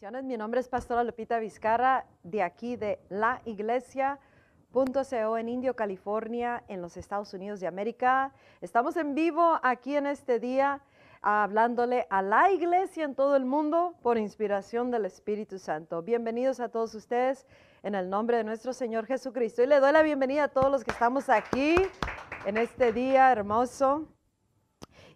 Bendiciones. 0.00 0.28
Mi 0.28 0.36
nombre 0.36 0.60
es 0.60 0.68
Pastora 0.68 1.02
Lupita 1.02 1.40
Vizcarra, 1.40 2.06
de 2.22 2.44
aquí 2.44 2.76
de 2.76 3.00
la 3.08 3.42
iglesia.co 3.44 5.38
en 5.38 5.48
Indio, 5.48 5.74
California, 5.74 6.62
en 6.68 6.80
los 6.80 6.96
Estados 6.96 7.34
Unidos 7.34 7.58
de 7.58 7.66
América. 7.66 8.32
Estamos 8.60 8.96
en 8.96 9.16
vivo 9.16 9.58
aquí 9.60 9.96
en 9.96 10.06
este 10.06 10.38
día 10.38 10.82
hablándole 11.20 12.06
a 12.10 12.22
la 12.22 12.52
iglesia 12.52 13.04
en 13.04 13.16
todo 13.16 13.34
el 13.34 13.44
mundo 13.44 13.96
por 14.00 14.18
inspiración 14.18 14.92
del 14.92 15.04
Espíritu 15.04 15.58
Santo. 15.58 16.00
Bienvenidos 16.00 16.60
a 16.60 16.68
todos 16.68 16.94
ustedes 16.94 17.44
en 17.82 17.96
el 17.96 18.08
nombre 18.08 18.36
de 18.36 18.44
nuestro 18.44 18.72
Señor 18.72 19.04
Jesucristo. 19.04 19.64
Y 19.64 19.66
le 19.66 19.80
doy 19.80 19.90
la 19.90 20.02
bienvenida 20.02 20.44
a 20.44 20.48
todos 20.48 20.70
los 20.70 20.84
que 20.84 20.92
estamos 20.92 21.28
aquí 21.28 21.74
en 22.46 22.56
este 22.56 22.92
día 22.92 23.32
hermoso. 23.32 24.06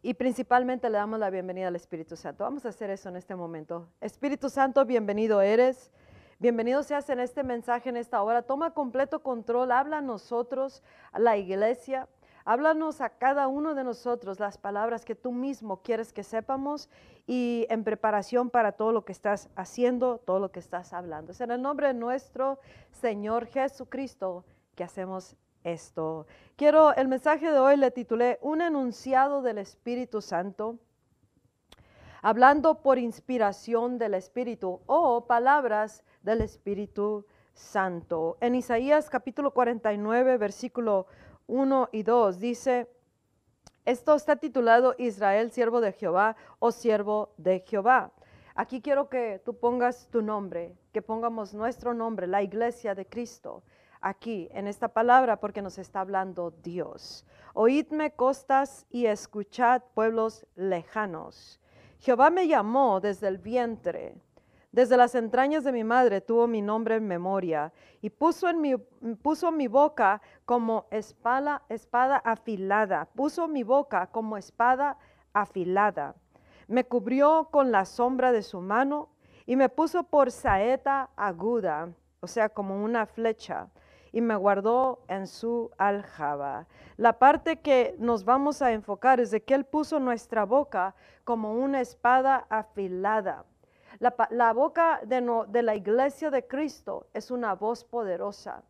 Y 0.04 0.14
principalmente 0.14 0.90
le 0.90 0.98
damos 0.98 1.20
la 1.20 1.30
bienvenida 1.30 1.68
al 1.68 1.76
Espíritu 1.76 2.16
Santo. 2.16 2.42
Vamos 2.42 2.66
a 2.66 2.70
hacer 2.70 2.90
eso 2.90 3.08
en 3.08 3.14
este 3.14 3.36
momento. 3.36 3.86
Espíritu 4.00 4.50
Santo, 4.50 4.84
bienvenido 4.84 5.40
eres. 5.40 5.92
Bienvenido 6.40 6.82
seas 6.82 7.08
en 7.08 7.20
este 7.20 7.44
mensaje, 7.44 7.88
en 7.88 7.96
esta 7.96 8.20
hora. 8.20 8.42
Toma 8.42 8.74
completo 8.74 9.22
control. 9.22 9.70
Habla 9.70 9.98
a 9.98 10.00
nosotros, 10.00 10.82
a 11.12 11.20
la 11.20 11.36
iglesia. 11.36 12.08
Háblanos 12.44 13.00
a 13.00 13.10
cada 13.10 13.46
uno 13.46 13.76
de 13.76 13.84
nosotros 13.84 14.40
las 14.40 14.58
palabras 14.58 15.04
que 15.04 15.14
tú 15.14 15.30
mismo 15.30 15.82
quieres 15.82 16.12
que 16.12 16.24
sepamos 16.24 16.90
y 17.28 17.68
en 17.70 17.84
preparación 17.84 18.50
para 18.50 18.72
todo 18.72 18.90
lo 18.90 19.04
que 19.04 19.12
estás 19.12 19.50
haciendo, 19.54 20.18
todo 20.18 20.40
lo 20.40 20.50
que 20.50 20.58
estás 20.58 20.92
hablando. 20.92 21.30
Es 21.30 21.40
en 21.40 21.52
el 21.52 21.62
nombre 21.62 21.86
de 21.86 21.94
nuestro 21.94 22.58
Señor 22.90 23.46
Jesucristo 23.46 24.44
que 24.74 24.82
hacemos 24.82 25.36
esto. 25.64 26.26
Quiero, 26.56 26.94
el 26.94 27.08
mensaje 27.08 27.50
de 27.50 27.58
hoy 27.58 27.76
le 27.76 27.90
titulé 27.90 28.38
Un 28.42 28.60
enunciado 28.60 29.42
del 29.42 29.58
Espíritu 29.58 30.20
Santo, 30.20 30.78
hablando 32.20 32.82
por 32.82 32.98
inspiración 32.98 33.98
del 33.98 34.14
Espíritu 34.14 34.80
o 34.86 35.26
palabras 35.26 36.04
del 36.22 36.40
Espíritu 36.40 37.26
Santo. 37.52 38.36
En 38.40 38.54
Isaías 38.54 39.10
capítulo 39.10 39.52
49, 39.52 40.36
versículo 40.38 41.06
1 41.46 41.88
y 41.92 42.02
2 42.02 42.38
dice, 42.38 42.88
esto 43.84 44.14
está 44.14 44.36
titulado 44.36 44.94
Israel, 44.98 45.50
siervo 45.50 45.80
de 45.80 45.92
Jehová 45.92 46.36
o 46.60 46.70
siervo 46.70 47.34
de 47.36 47.64
Jehová. 47.66 48.12
Aquí 48.54 48.80
quiero 48.80 49.08
que 49.08 49.40
tú 49.44 49.58
pongas 49.58 50.08
tu 50.08 50.22
nombre, 50.22 50.76
que 50.92 51.02
pongamos 51.02 51.54
nuestro 51.54 51.92
nombre, 51.94 52.26
la 52.26 52.42
iglesia 52.42 52.94
de 52.94 53.06
Cristo 53.06 53.64
aquí 54.02 54.48
en 54.52 54.66
esta 54.66 54.88
palabra 54.88 55.40
porque 55.40 55.62
nos 55.62 55.78
está 55.78 56.00
hablando 56.00 56.50
Dios. 56.62 57.24
Oídme 57.54 58.10
costas 58.12 58.84
y 58.90 59.06
escuchad 59.06 59.82
pueblos 59.94 60.44
lejanos. 60.56 61.60
Jehová 62.00 62.30
me 62.30 62.48
llamó 62.48 63.00
desde 63.00 63.28
el 63.28 63.38
vientre, 63.38 64.16
desde 64.72 64.96
las 64.96 65.14
entrañas 65.14 65.64
de 65.64 65.72
mi 65.72 65.84
madre 65.84 66.22
tuvo 66.22 66.46
mi 66.46 66.62
nombre 66.62 66.96
en 66.96 67.06
memoria 67.06 67.72
y 68.00 68.08
puso 68.08 68.48
en 68.48 68.60
mi, 68.60 68.74
puso 69.22 69.52
mi 69.52 69.68
boca 69.68 70.22
como 70.46 70.86
espada, 70.90 71.62
espada 71.68 72.16
afilada, 72.16 73.04
puso 73.14 73.46
mi 73.48 73.62
boca 73.62 74.06
como 74.06 74.38
espada 74.38 74.96
afilada. 75.34 76.14
Me 76.68 76.84
cubrió 76.84 77.48
con 77.50 77.70
la 77.70 77.84
sombra 77.84 78.32
de 78.32 78.42
su 78.42 78.62
mano 78.62 79.10
y 79.44 79.56
me 79.56 79.68
puso 79.68 80.04
por 80.04 80.30
saeta 80.30 81.10
aguda, 81.16 81.92
o 82.20 82.26
sea, 82.26 82.48
como 82.48 82.82
una 82.82 83.04
flecha 83.04 83.68
y 84.12 84.20
me 84.20 84.36
guardó 84.36 85.00
en 85.08 85.26
su 85.26 85.70
aljaba. 85.78 86.66
La 86.96 87.18
parte 87.18 87.56
que 87.60 87.96
nos 87.98 88.24
vamos 88.24 88.62
a 88.62 88.72
enfocar 88.72 89.18
es 89.20 89.30
de 89.30 89.42
que 89.42 89.54
Él 89.54 89.64
puso 89.64 89.98
nuestra 89.98 90.44
boca 90.44 90.94
como 91.24 91.54
una 91.54 91.80
espada 91.80 92.46
afilada. 92.48 93.44
La, 93.98 94.52
boca 94.52 95.00
de, 95.04 95.62
la 95.62 95.74
iglesia 95.74 96.30
de 96.30 96.46
Cristo 96.46 97.06
es 97.14 97.30
una 97.30 97.54
voz 97.54 97.84
poderosa. 97.84 98.62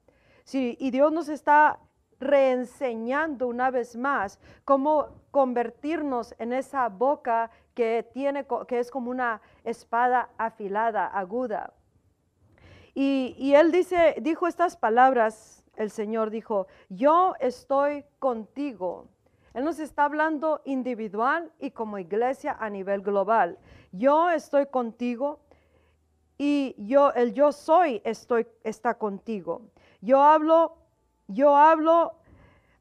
Y 0.53 0.91
Dios 0.91 1.13
nos 1.13 1.29
está 1.29 1.79
reenseñando 2.20 3.48
una 3.48 3.70
vez 3.70 3.97
más 3.97 4.39
cómo 4.64 5.08
convertirnos 5.31 6.35
en 6.39 6.52
esa 6.52 6.89
boca 6.89 7.51
que, 7.75 8.07
tiene, 8.13 8.47
que 8.69 8.79
es 8.79 8.91
como 8.91 9.11
una 9.11 9.41
espada 9.64 10.29
afilada, 10.39 11.07
aguda. 11.07 11.73
Y, 12.95 13.55
él 13.55 13.73
dice, 13.73 14.17
dijo 14.20 14.47
estas 14.47 14.77
palabras, 14.77 15.64
el 15.77 15.91
Señor 15.91 16.30
dijo, 16.30 16.67
yo 16.91 17.35
estoy 17.41 18.05
contigo. 18.19 19.07
Él 19.55 19.64
nos 19.64 19.79
está 19.79 20.05
hablando 20.05 20.61
individual 20.64 21.51
y 21.58 21.70
como 21.70 21.98
iglesia 21.98 22.57
a 22.58 22.69
nivel 22.69 23.02
global. 23.02 23.58
Yo 23.92 24.31
estoy 24.31 24.67
contigo 24.67 25.41
y 26.39 26.75
yo, 26.79 27.13
el 27.13 27.33
yo 27.33 27.52
soy, 27.52 28.02
estoy, 28.05 28.47
está 28.64 28.95
contigo. 28.95 29.63
Yo 30.01 30.23
hablo, 30.23 30.77
yo 31.29 31.57
hablo 31.57 32.14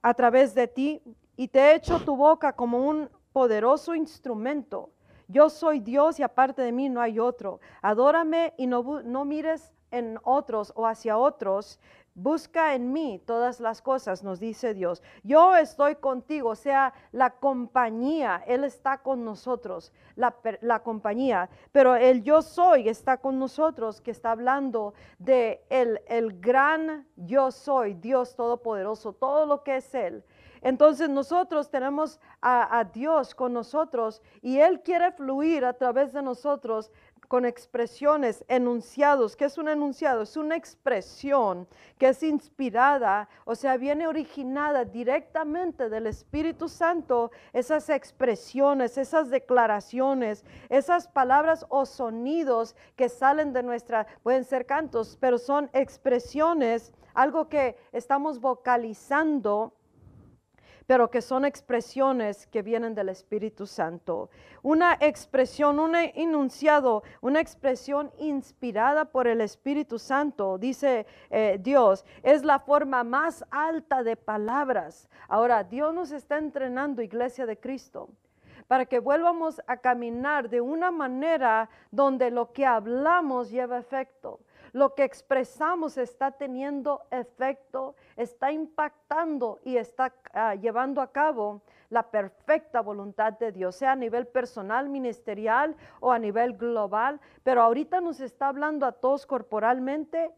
a 0.02 0.14
través 0.14 0.54
de 0.56 0.68
ti 0.68 1.02
y 1.38 1.48
te 1.48 1.60
he 1.60 1.76
hecho 1.76 2.00
tu 2.00 2.16
boca 2.16 2.54
como 2.54 2.88
un 2.88 3.10
poderoso 3.32 3.96
instrumento. 3.96 4.90
Yo 5.28 5.50
soy 5.50 5.80
Dios 5.80 6.20
y 6.20 6.24
aparte 6.24 6.62
de 6.62 6.74
mí 6.74 6.90
no 6.90 7.00
hay 7.00 7.20
otro. 7.20 7.62
Adórame 7.82 8.54
y 8.58 8.68
no, 8.68 9.02
no 9.04 9.24
mires 9.24 9.72
en 9.92 10.20
otros 10.24 10.74
o 10.76 10.88
hacia 10.88 11.18
otros, 11.18 11.80
busca 12.14 12.76
en 12.76 12.92
mí 12.92 13.22
todas 13.26 13.60
las 13.60 13.82
cosas, 13.82 14.24
nos 14.24 14.40
dice 14.40 14.74
Dios. 14.74 15.02
Yo 15.24 15.56
estoy 15.56 15.96
contigo, 15.96 16.50
o 16.50 16.56
sea, 16.56 16.94
la 17.12 17.32
compañía, 17.32 18.44
Él 18.48 18.64
está 18.64 18.98
con 18.98 19.24
nosotros, 19.24 19.94
la, 20.16 20.80
compañía, 20.80 21.50
pero 21.72 21.96
el 21.96 22.24
yo 22.24 22.42
soy 22.42 22.90
está 22.90 23.18
con 23.18 23.40
nosotros, 23.40 24.02
que 24.02 24.12
está 24.12 24.32
hablando 24.32 24.94
de 25.20 25.64
el, 25.70 26.02
el 26.08 26.40
gran 26.40 27.08
yo 27.16 27.52
soy, 27.52 27.94
Dios 27.94 28.36
Todopoderoso, 28.36 29.14
todo 29.14 29.46
lo 29.46 29.64
que 29.64 29.78
es 29.78 29.94
Él. 29.96 30.24
Entonces 30.64 31.10
nosotros 31.10 31.72
tenemos 31.72 32.20
a, 32.40 32.78
a, 32.80 32.84
Dios 32.84 33.34
con 33.34 33.52
nosotros 33.52 34.22
y 34.44 34.60
Él 34.60 34.82
quiere 34.82 35.12
fluir 35.12 35.66
a 35.66 35.74
través 35.74 36.14
de 36.14 36.22
nosotros 36.22 36.92
con 37.32 37.46
expresiones, 37.46 38.44
enunciados. 38.50 39.38
¿Qué 39.38 39.46
es 39.46 39.58
un 39.58 39.70
enunciado? 39.70 40.24
Es 40.24 40.36
una 40.36 40.58
expresión 40.58 41.66
que 41.98 42.10
es 42.10 42.24
inspirada, 42.24 43.30
o 43.46 43.56
sea, 43.56 43.78
viene 43.78 44.06
originada 44.06 44.84
directamente 44.84 45.88
del 45.88 46.08
Espíritu 46.08 46.68
Santo, 46.68 47.32
esas 47.54 47.90
expresiones, 47.90 48.98
esas 48.98 49.30
declaraciones, 49.30 50.44
esas 50.68 51.08
palabras 51.08 51.66
o 51.70 51.86
sonidos 51.86 52.76
que 52.98 53.08
salen 53.08 53.54
de 53.54 53.64
nuestra, 53.64 54.08
pueden 54.24 54.44
ser 54.44 54.66
cantos, 54.66 55.18
pero 55.18 55.38
son 55.38 55.70
expresiones, 55.72 56.94
algo 57.14 57.48
que 57.48 57.78
estamos 57.94 58.42
vocalizando 58.42 59.74
pero 60.92 61.10
que 61.10 61.22
son 61.22 61.46
expresiones 61.46 62.48
que 62.48 62.62
vienen 62.62 62.94
del 62.94 63.08
Espíritu 63.08 63.66
Santo. 63.66 64.30
Una 64.62 64.98
expresión, 65.00 65.80
un 65.80 65.96
enunciado, 65.96 67.04
una 67.22 67.40
expresión 67.40 68.12
inspirada 68.20 69.06
por 69.06 69.26
el 69.26 69.40
Espíritu 69.40 69.98
Santo, 69.98 70.58
dice 70.58 71.06
eh, 71.30 71.58
Dios, 71.62 72.04
es 72.24 72.44
la 72.44 72.60
forma 72.60 73.06
más 73.06 73.46
alta 73.52 74.04
de 74.04 74.18
palabras. 74.18 75.08
Ahora, 75.30 75.64
Dios 75.64 75.94
nos 75.94 76.12
está 76.12 76.38
entrenando, 76.38 77.02
iglesia 77.02 77.46
de 77.46 77.58
Cristo 77.58 78.10
para 78.68 78.86
que 78.86 79.00
vuelvamos 79.00 79.62
a 79.68 79.78
caminar 79.78 80.50
de 80.50 80.60
una 80.60 80.92
manera 80.92 81.70
donde 81.90 82.32
lo 82.32 82.52
que 82.52 82.66
hablamos 82.66 83.50
lleva 83.50 83.78
efecto 83.78 84.42
lo 84.74 84.96
que 84.96 85.04
expresamos 85.04 85.98
está 85.98 86.32
teniendo 86.32 87.02
efecto, 87.12 87.96
está 88.16 88.52
impactando 88.52 89.60
y 89.64 89.78
está 89.78 90.14
ah, 90.34 90.56
llevando 90.56 91.02
a 91.02 91.12
cabo 91.12 91.62
la 91.90 92.10
perfecta 92.10 92.82
voluntad 92.82 93.34
de 93.34 93.52
Dios, 93.52 93.76
sea 93.76 93.92
a 93.92 93.96
nivel 93.96 94.28
personal, 94.28 94.90
ministerial 94.90 95.76
o 96.00 96.12
a 96.12 96.20
nivel 96.20 96.58
global, 96.58 97.20
pero 97.44 97.62
ahorita 97.62 98.00
nos 98.00 98.22
está 98.22 98.48
hablando 98.48 98.86
a 98.86 98.94
todos 98.94 99.26
corporalmente 99.26 100.32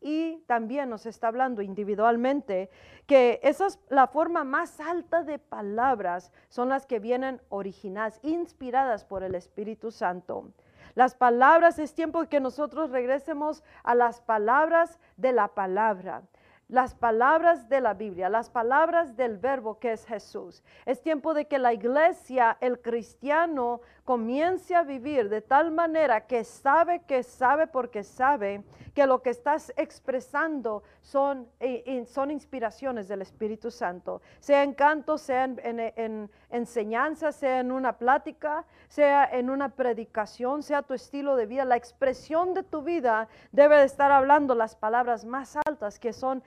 y 0.00 0.44
también 0.46 0.90
nos 0.90 1.06
está 1.06 1.28
hablando 1.28 1.62
individualmente 1.62 2.70
que 3.06 3.40
esa 3.42 3.66
es 3.66 3.80
la 3.88 4.06
forma 4.06 4.44
más 4.44 4.80
alta 4.80 5.24
de 5.24 5.38
palabras 5.38 6.30
son 6.48 6.68
las 6.68 6.86
que 6.86 7.00
vienen 7.00 7.40
originadas, 7.48 8.20
inspiradas 8.22 9.04
por 9.04 9.22
el 9.22 9.34
Espíritu 9.34 9.90
Santo. 9.90 10.52
Las 10.94 11.14
palabras 11.14 11.78
es 11.78 11.94
tiempo 11.94 12.26
que 12.28 12.40
nosotros 12.40 12.90
regresemos 12.90 13.62
a 13.82 13.94
las 13.94 14.20
palabras 14.20 14.98
de 15.16 15.32
la 15.32 15.48
palabra. 15.48 16.22
Las 16.68 16.94
palabras 16.94 17.68
de 17.70 17.80
la 17.80 17.94
Biblia, 17.94 18.28
las 18.28 18.50
palabras 18.50 19.16
del 19.16 19.38
verbo 19.38 19.78
que 19.78 19.92
es 19.92 20.04
Jesús. 20.04 20.62
Es 20.84 21.00
tiempo 21.00 21.32
de 21.32 21.46
que 21.46 21.58
la 21.58 21.72
iglesia, 21.72 22.58
el 22.60 22.80
cristiano, 22.80 23.80
comience 24.04 24.74
a 24.74 24.82
vivir 24.82 25.28
de 25.28 25.40
tal 25.40 25.70
manera 25.70 26.26
que 26.26 26.44
sabe, 26.44 27.00
que 27.00 27.22
sabe 27.22 27.66
porque 27.66 28.02
sabe 28.02 28.62
que 28.94 29.06
lo 29.06 29.22
que 29.22 29.30
estás 29.30 29.72
expresando 29.76 30.82
son, 31.02 31.46
eh, 31.60 32.04
son 32.06 32.30
inspiraciones 32.30 33.06
del 33.08 33.22
Espíritu 33.22 33.70
Santo, 33.70 34.20
sea 34.40 34.62
en 34.62 34.74
canto, 34.74 35.18
sea 35.18 35.44
en, 35.44 35.78
en 35.78 36.30
enseñanza, 36.50 37.32
sea 37.32 37.60
en 37.60 37.70
una 37.70 37.98
plática, 37.98 38.64
sea 38.88 39.24
en 39.24 39.50
una 39.50 39.68
predicación, 39.70 40.62
sea 40.62 40.82
tu 40.82 40.94
estilo 40.94 41.36
de 41.36 41.46
vida, 41.46 41.64
la 41.64 41.76
expresión 41.76 42.54
de 42.54 42.62
tu 42.62 42.82
vida 42.82 43.28
debe 43.52 43.76
de 43.76 43.84
estar 43.84 44.10
hablando 44.10 44.54
las 44.54 44.74
palabras 44.74 45.24
más 45.24 45.56
altas 45.66 45.98
que 45.98 46.12
son 46.12 46.42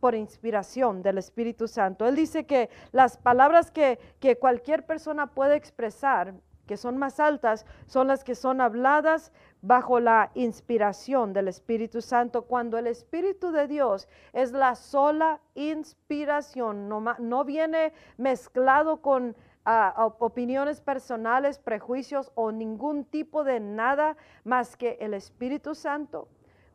por 0.00 0.14
inspiración 0.14 1.02
del 1.02 1.18
Espíritu 1.18 1.68
Santo. 1.68 2.08
Él 2.08 2.16
dice 2.16 2.44
que 2.44 2.70
las 2.90 3.18
palabras 3.18 3.70
que, 3.70 3.98
cualquier 4.40 4.86
persona 4.86 5.28
puede 5.28 5.56
expresar, 5.56 6.34
que 6.66 6.76
son 6.76 6.96
más 6.96 7.20
altas, 7.20 7.66
son 7.86 8.06
las 8.06 8.24
que 8.24 8.34
son 8.34 8.60
habladas 8.60 9.32
bajo 9.60 10.00
la 10.00 10.30
inspiración 10.34 11.32
del 11.32 11.48
Espíritu 11.48 12.00
Santo, 12.00 12.42
cuando 12.42 12.78
el 12.78 12.86
Espíritu 12.86 13.52
de 13.52 13.68
Dios 13.68 14.08
es 14.32 14.52
la 14.52 14.74
sola 14.74 15.40
inspiración, 15.54 16.88
no, 16.88 17.04
no 17.18 17.44
viene 17.44 17.92
mezclado 18.16 19.02
con 19.02 19.36
ah, 19.64 20.14
opiniones 20.20 20.80
personales, 20.80 21.58
prejuicios 21.58 22.32
o 22.34 22.52
ningún 22.52 23.04
tipo 23.04 23.44
de 23.44 23.60
nada 23.60 24.16
más 24.44 24.76
que 24.76 24.96
el 25.00 25.12
Espíritu 25.12 25.74
Santo 25.74 26.28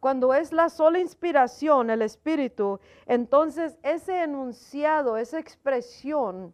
cuando 0.06 0.36
es 0.36 0.52
la 0.52 0.70
sola 0.70 1.00
inspiración, 1.00 1.90
el 1.90 2.04
Espíritu, 2.04 2.80
entonces 3.08 3.80
ese 3.82 4.22
enunciado, 4.22 5.18
esa 5.18 5.40
expresión, 5.40 6.54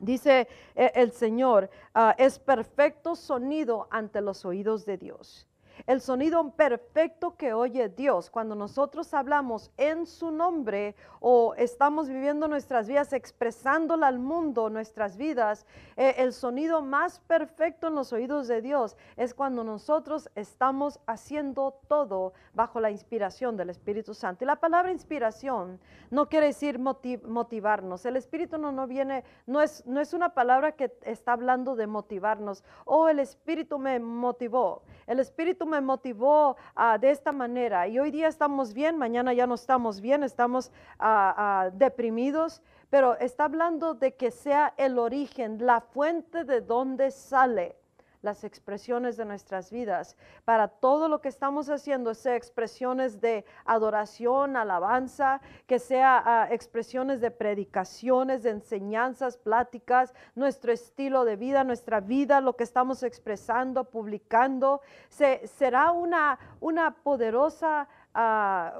dice 0.00 0.46
eh, 0.74 0.92
el 0.94 1.12
Señor, 1.12 1.70
ah, 1.94 2.14
es 2.18 2.38
perfecto 2.38 3.16
sonido 3.16 3.88
ante 3.90 4.20
los 4.20 4.44
oídos 4.44 4.84
de 4.84 4.98
Dios 4.98 5.48
el 5.86 6.00
sonido 6.00 6.50
perfecto 6.50 7.36
que 7.36 7.52
oye 7.52 7.88
Dios 7.88 8.30
cuando 8.30 8.54
nosotros 8.54 9.14
hablamos 9.14 9.70
en 9.76 10.06
su 10.06 10.30
nombre 10.30 10.94
o 11.20 11.54
estamos 11.54 12.08
viviendo 12.08 12.48
nuestras 12.48 12.88
vidas, 12.88 13.12
expresándola 13.12 14.06
al 14.06 14.18
mundo, 14.18 14.70
nuestras 14.70 15.16
vidas, 15.16 15.66
eh, 15.96 16.14
el 16.18 16.32
sonido 16.32 16.82
más 16.82 17.20
perfecto 17.20 17.88
en 17.88 17.94
los 17.94 18.12
oídos 18.12 18.48
de 18.48 18.62
Dios 18.62 18.96
es 19.16 19.34
cuando 19.34 19.64
nosotros 19.64 20.30
estamos 20.34 21.00
haciendo 21.06 21.80
todo 21.88 22.32
bajo 22.54 22.80
la 22.80 22.90
inspiración 22.90 23.56
del 23.56 23.70
Espíritu 23.70 24.14
Santo. 24.14 24.44
Y 24.44 24.46
la 24.46 24.56
palabra 24.56 24.92
inspiración 24.92 25.80
no 26.10 26.28
quiere 26.28 26.46
decir 26.46 26.78
motivarnos. 26.78 28.04
El 28.06 28.16
Espíritu 28.16 28.58
no, 28.58 28.72
no 28.72 28.86
viene, 28.86 29.24
no 29.46 29.60
es, 29.60 29.84
no 29.86 30.00
es 30.00 30.12
una 30.12 30.34
palabra 30.34 30.72
que 30.72 30.92
está 31.02 31.32
hablando 31.32 31.76
de 31.76 31.86
motivarnos. 31.86 32.64
Oh, 32.84 33.08
el 33.08 33.18
Espíritu 33.18 33.78
me 33.78 33.98
motivó. 33.98 34.82
El 35.06 35.20
Espíritu 35.20 35.66
me 35.68 35.80
motivó 35.80 36.56
ah, 36.74 36.98
de 36.98 37.10
esta 37.10 37.30
manera. 37.30 37.86
Y 37.86 37.98
hoy 37.98 38.10
día 38.10 38.28
estamos 38.28 38.74
bien, 38.74 38.96
mañana 38.96 39.32
ya 39.32 39.46
no 39.46 39.54
estamos 39.54 40.00
bien, 40.00 40.22
estamos 40.24 40.72
ah, 40.98 41.34
ah, 41.36 41.70
deprimidos, 41.72 42.62
pero 42.90 43.16
está 43.18 43.44
hablando 43.44 43.94
de 43.94 44.14
que 44.14 44.30
sea 44.30 44.74
el 44.76 44.98
origen, 44.98 45.64
la 45.64 45.80
fuente 45.80 46.44
de 46.44 46.60
donde 46.60 47.10
sale 47.10 47.76
las 48.22 48.44
expresiones 48.44 49.16
de 49.16 49.24
nuestras 49.24 49.70
vidas. 49.70 50.16
Para 50.44 50.68
todo 50.68 51.08
lo 51.08 51.20
que 51.20 51.28
estamos 51.28 51.68
haciendo, 51.70 52.14
sea 52.14 52.36
expresiones 52.36 53.20
de 53.20 53.44
adoración, 53.64 54.56
alabanza, 54.56 55.40
que 55.66 55.78
sea 55.78 56.22
ah, 56.24 56.48
expresiones 56.50 57.20
de 57.20 57.30
predicaciones, 57.30 58.42
de 58.42 58.50
enseñanzas, 58.50 59.36
pláticas, 59.36 60.14
nuestro 60.34 60.72
estilo 60.72 61.24
de 61.24 61.36
vida, 61.36 61.64
nuestra 61.64 62.00
vida, 62.00 62.40
lo 62.40 62.56
que 62.56 62.64
estamos 62.64 63.02
expresando, 63.02 63.84
publicando, 63.84 64.80
se, 65.08 65.46
será 65.46 65.92
una, 65.92 66.38
una 66.60 66.94
poderosa 67.02 67.88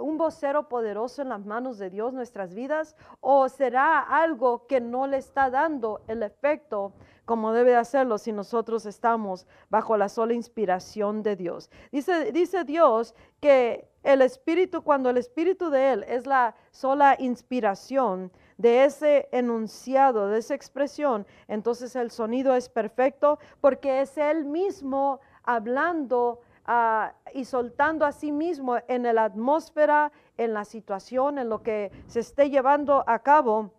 un 0.01 0.19
vocero 0.19 0.69
poderoso 0.69 1.23
en 1.23 1.29
las 1.29 1.45
manos 1.45 1.79
de 1.79 1.91
Dios 1.91 2.13
nuestras 2.13 2.55
vidas 2.55 2.97
o 3.21 3.49
será 3.49 4.01
algo 4.01 4.67
que 4.67 4.81
no 4.81 5.07
le 5.07 5.19
está 5.19 5.49
dando 5.49 6.01
el 6.09 6.25
efecto 6.25 6.93
como 7.29 7.53
debe 7.53 7.77
hacerlo 7.77 8.17
si 8.17 8.33
nosotros 8.33 8.87
estamos 8.87 9.47
bajo 9.69 9.99
la 9.99 10.09
sola 10.09 10.33
inspiración 10.33 11.23
de 11.23 11.37
Dios. 11.37 11.71
Dice, 11.93 12.65
Dios 12.65 13.15
que 13.39 13.87
el 14.03 14.23
Espíritu, 14.23 14.83
cuando 14.83 15.11
el 15.11 15.19
Espíritu 15.19 15.69
de 15.69 15.93
Él 15.93 16.07
es 16.09 16.27
la 16.27 16.55
sola 16.71 17.17
inspiración 17.19 18.33
de 18.57 18.85
ese 18.85 19.29
enunciado, 19.31 20.29
de 20.29 20.39
esa 20.39 20.55
expresión, 20.55 21.27
entonces 21.49 21.95
el 21.97 22.11
sonido 22.11 22.55
es 22.55 22.71
perfecto 22.71 23.39
porque 23.61 24.01
es 24.01 24.17
Él 24.17 24.47
mismo 24.47 25.21
hablando 25.43 26.41
y 27.35 27.45
soltando 27.45 28.07
a 28.07 28.13
sí 28.13 28.33
mismo 28.33 28.79
en 28.89 29.03
la 29.03 29.25
atmósfera, 29.25 30.13
en 30.39 30.55
la 30.55 30.65
situación, 30.65 31.37
en 31.37 31.51
lo 31.51 31.63
que 31.63 31.93
se 32.07 32.21
esté 32.21 32.49
llevando 32.49 33.05
a 33.07 33.19
cabo. 33.19 33.71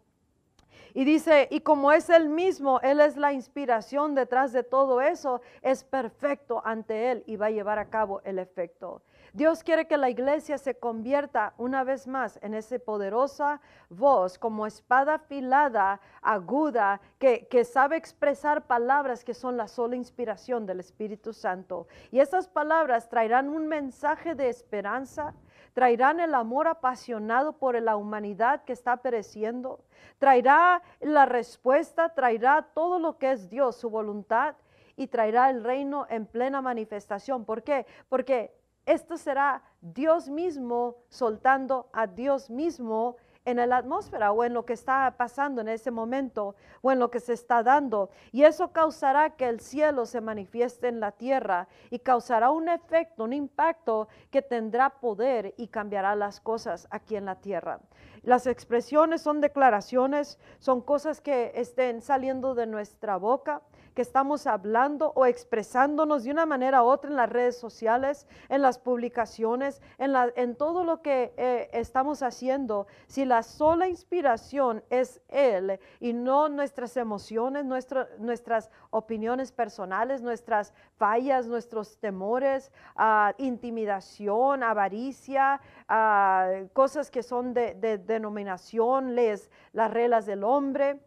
Y 0.94 1.06
dice, 1.06 1.48
y 1.52 1.62
como 1.62 1.92
es 1.92 2.10
Él 2.10 2.30
mismo, 2.30 2.80
Él 2.82 3.00
es 3.00 3.18
la 3.18 3.34
inspiración 3.34 4.16
detrás 4.16 4.52
de 4.52 4.64
todo 4.64 5.02
eso, 5.02 5.42
es 5.62 5.84
perfecto 5.84 6.62
ante 6.66 7.12
Él 7.12 7.24
y 7.28 7.36
va 7.36 7.48
a 7.48 7.52
llevar 7.52 7.80
a 7.80 7.90
cabo 7.90 8.22
el 8.24 8.40
efecto. 8.40 9.02
Dios 9.34 9.64
quiere 9.64 9.86
que 9.86 9.98
la 9.98 10.10
iglesia 10.10 10.58
se 10.58 10.76
convierta 10.76 11.54
una 11.58 11.84
vez 11.84 12.08
más 12.08 12.40
en 12.42 12.56
esa 12.56 12.80
poderosa 12.80 13.62
voz 13.90 14.40
como 14.40 14.66
espada 14.66 15.16
afilada, 15.16 16.02
aguda, 16.22 17.00
que, 17.20 17.48
que, 17.48 17.64
sabe 17.64 17.96
expresar 17.96 18.66
palabras 18.66 19.24
que 19.24 19.34
son 19.34 19.56
la 19.56 19.68
sola 19.68 19.96
inspiración 19.96 20.66
del 20.66 20.80
Espíritu 20.80 21.34
Santo. 21.34 21.88
Y 22.12 22.20
esas 22.20 22.48
palabras 22.48 23.10
traerán 23.10 23.50
un 23.50 23.68
mensaje 23.68 24.34
de 24.34 24.50
esperanza, 24.50 25.34
traerán 25.74 26.20
el 26.20 26.34
amor 26.34 26.68
apasionado 26.68 27.54
por 27.54 27.80
la 27.82 27.96
humanidad 27.96 28.64
que 28.64 28.74
está 28.74 28.98
pereciendo, 28.98 29.80
traerá 30.18 30.82
la 31.00 31.26
respuesta, 31.26 32.10
traerá 32.10 32.68
todo 32.74 33.00
lo 33.00 33.18
que 33.18 33.32
es 33.32 33.50
Dios, 33.50 33.76
su 33.76 33.90
voluntad 33.90 34.56
y 34.96 35.08
traerá 35.08 35.50
el 35.50 35.64
reino 35.64 36.06
en 36.10 36.26
plena 36.26 36.62
manifestación. 36.62 37.46
¿Por 37.46 37.64
qué? 37.64 37.86
Porque 38.10 38.54
esto 38.86 39.18
será 39.18 39.64
Dios 39.82 40.30
mismo 40.30 40.98
soltando 41.10 41.90
a 41.94 42.08
Dios 42.08 42.50
mismo 42.50 43.18
en 43.46 43.70
la 43.70 43.78
atmósfera 43.78 44.32
o 44.32 44.44
en 44.44 44.54
lo 44.54 44.66
que 44.66 44.74
está 44.74 45.16
pasando 45.18 45.62
en 45.62 45.70
ese 45.70 45.92
momento 45.92 46.56
o 46.82 46.92
en 46.92 47.00
lo 47.00 47.10
que 47.10 47.20
se 47.20 47.34
está 47.34 47.64
dando. 47.64 48.10
Y 48.32 48.44
eso 48.44 48.72
causará 48.72 49.32
que 49.32 49.48
el 49.48 49.60
cielo 49.60 50.06
se 50.06 50.22
manifieste 50.22 50.88
en 50.88 51.00
la 51.00 51.12
tierra 51.12 51.68
y 51.90 52.00
causará 52.00 52.52
un 52.52 52.70
efecto, 52.70 53.24
un 53.24 53.34
impacto 53.34 54.08
que 54.30 54.42
tendrá 54.42 54.90
poder 54.90 55.54
y 55.58 55.68
cambiará 55.68 56.16
las 56.16 56.40
cosas 56.40 56.88
aquí 56.92 57.16
en 57.16 57.26
la 57.26 57.36
tierra. 57.36 57.80
Las 58.24 58.48
expresiones 58.48 59.22
son 59.22 59.42
declaraciones, 59.42 60.40
son 60.60 60.82
cosas 60.82 61.22
que 61.22 61.52
estén 61.56 62.02
saliendo 62.02 62.56
de 62.56 62.68
nuestra 62.68 63.18
boca 63.18 63.62
que 64.00 64.04
estamos 64.04 64.48
hablando 64.48 65.12
o 65.16 65.26
expresándonos 65.26 66.24
de 66.24 66.32
una 66.32 66.46
manera 66.46 66.84
u 66.84 66.86
otra 66.86 67.10
en 67.10 67.18
las 67.18 67.30
redes 67.30 67.58
sociales, 67.58 68.28
en 68.48 68.62
las 68.62 68.80
publicaciones, 68.80 69.82
en, 69.98 70.14
la, 70.14 70.32
en 70.38 70.56
todo 70.56 70.86
lo 70.86 71.02
que 71.02 71.34
eh, 71.36 71.70
estamos 71.74 72.24
haciendo, 72.24 72.88
si 73.08 73.26
la 73.26 73.44
sola 73.44 73.90
inspiración 73.90 74.84
es 74.90 75.22
Él 75.28 75.82
y 76.00 76.14
no 76.14 76.48
nuestras 76.48 76.96
emociones, 76.96 77.66
nuestras 77.66 78.70
opiniones 78.90 79.52
personales, 79.52 80.22
nuestras 80.22 80.74
fallas, 80.96 81.48
nuestros 81.48 81.98
temores, 81.98 82.72
uh, 82.98 83.34
intimidación, 83.38 84.64
avaricia, 84.64 85.60
uh, 85.90 86.68
cosas 86.74 87.12
que 87.12 87.24
son 87.24 87.54
de 87.54 87.74
denominación, 88.14 89.16
les, 89.16 89.50
las 89.72 89.92
reglas 89.92 90.26
del 90.26 90.44
hombre, 90.44 91.00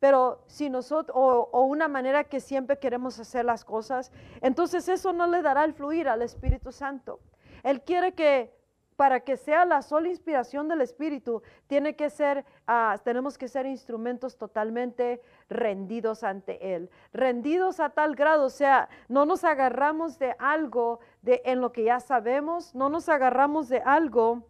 pero 0.00 0.42
si 0.46 0.68
nosotros, 0.68 1.16
o, 1.16 1.62
una 1.64 1.88
manera 1.88 2.24
que 2.24 2.40
siempre 2.40 2.78
queremos 2.78 3.18
hacer 3.18 3.44
las 3.44 3.64
cosas, 3.64 4.12
entonces 4.42 4.88
eso 4.88 5.12
no 5.12 5.26
le 5.26 5.40
dará 5.40 5.64
el 5.64 5.72
fluir 5.72 6.08
al 6.08 6.22
Espíritu 6.22 6.72
Santo. 6.72 7.20
Él 7.62 7.80
quiere 7.80 8.12
que 8.12 8.52
para 8.96 9.20
que 9.20 9.36
sea 9.36 9.64
la 9.64 9.82
sola 9.82 10.08
inspiración 10.08 10.68
del 10.68 10.80
Espíritu, 10.80 11.42
tiene 11.66 11.96
que 11.96 12.10
ser, 12.10 12.44
ah, 12.66 12.98
tenemos 13.02 13.38
que 13.38 13.48
ser 13.48 13.66
instrumentos 13.66 14.36
totalmente 14.36 15.20
rendidos 15.48 16.22
ante 16.22 16.74
Él. 16.74 16.90
Rendidos 17.12 17.80
a 17.80 17.90
tal 17.90 18.14
grado, 18.14 18.44
o 18.44 18.50
sea, 18.50 18.88
no 19.08 19.26
nos 19.26 19.42
agarramos 19.42 20.18
de 20.18 20.36
algo 20.38 21.00
de, 21.22 21.42
en 21.44 21.60
lo 21.60 21.72
que 21.72 21.84
ya 21.84 21.98
sabemos, 21.98 22.74
no 22.74 22.88
nos 22.88 23.08
agarramos 23.08 23.68
de 23.68 23.80
algo 23.80 24.46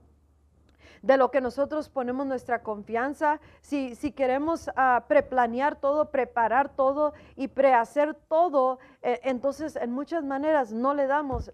de 1.04 1.18
lo 1.18 1.30
que 1.30 1.42
nosotros 1.42 1.90
ponemos 1.90 2.26
nuestra 2.26 2.62
confianza, 2.62 3.38
si, 3.61 3.94
si 3.94 4.11
queremos 4.11 4.68
uh, 4.68 5.06
preplanear 5.06 5.76
todo, 5.76 6.11
preparar 6.11 6.75
todo 6.75 7.12
y 7.37 7.49
prehacer 7.49 8.14
todo, 8.14 8.78
eh, 9.02 9.20
entonces 9.23 9.76
en 9.76 9.92
muchas 9.92 10.25
maneras 10.25 10.73
no 10.73 10.94
le 10.94 11.06
damos 11.06 11.52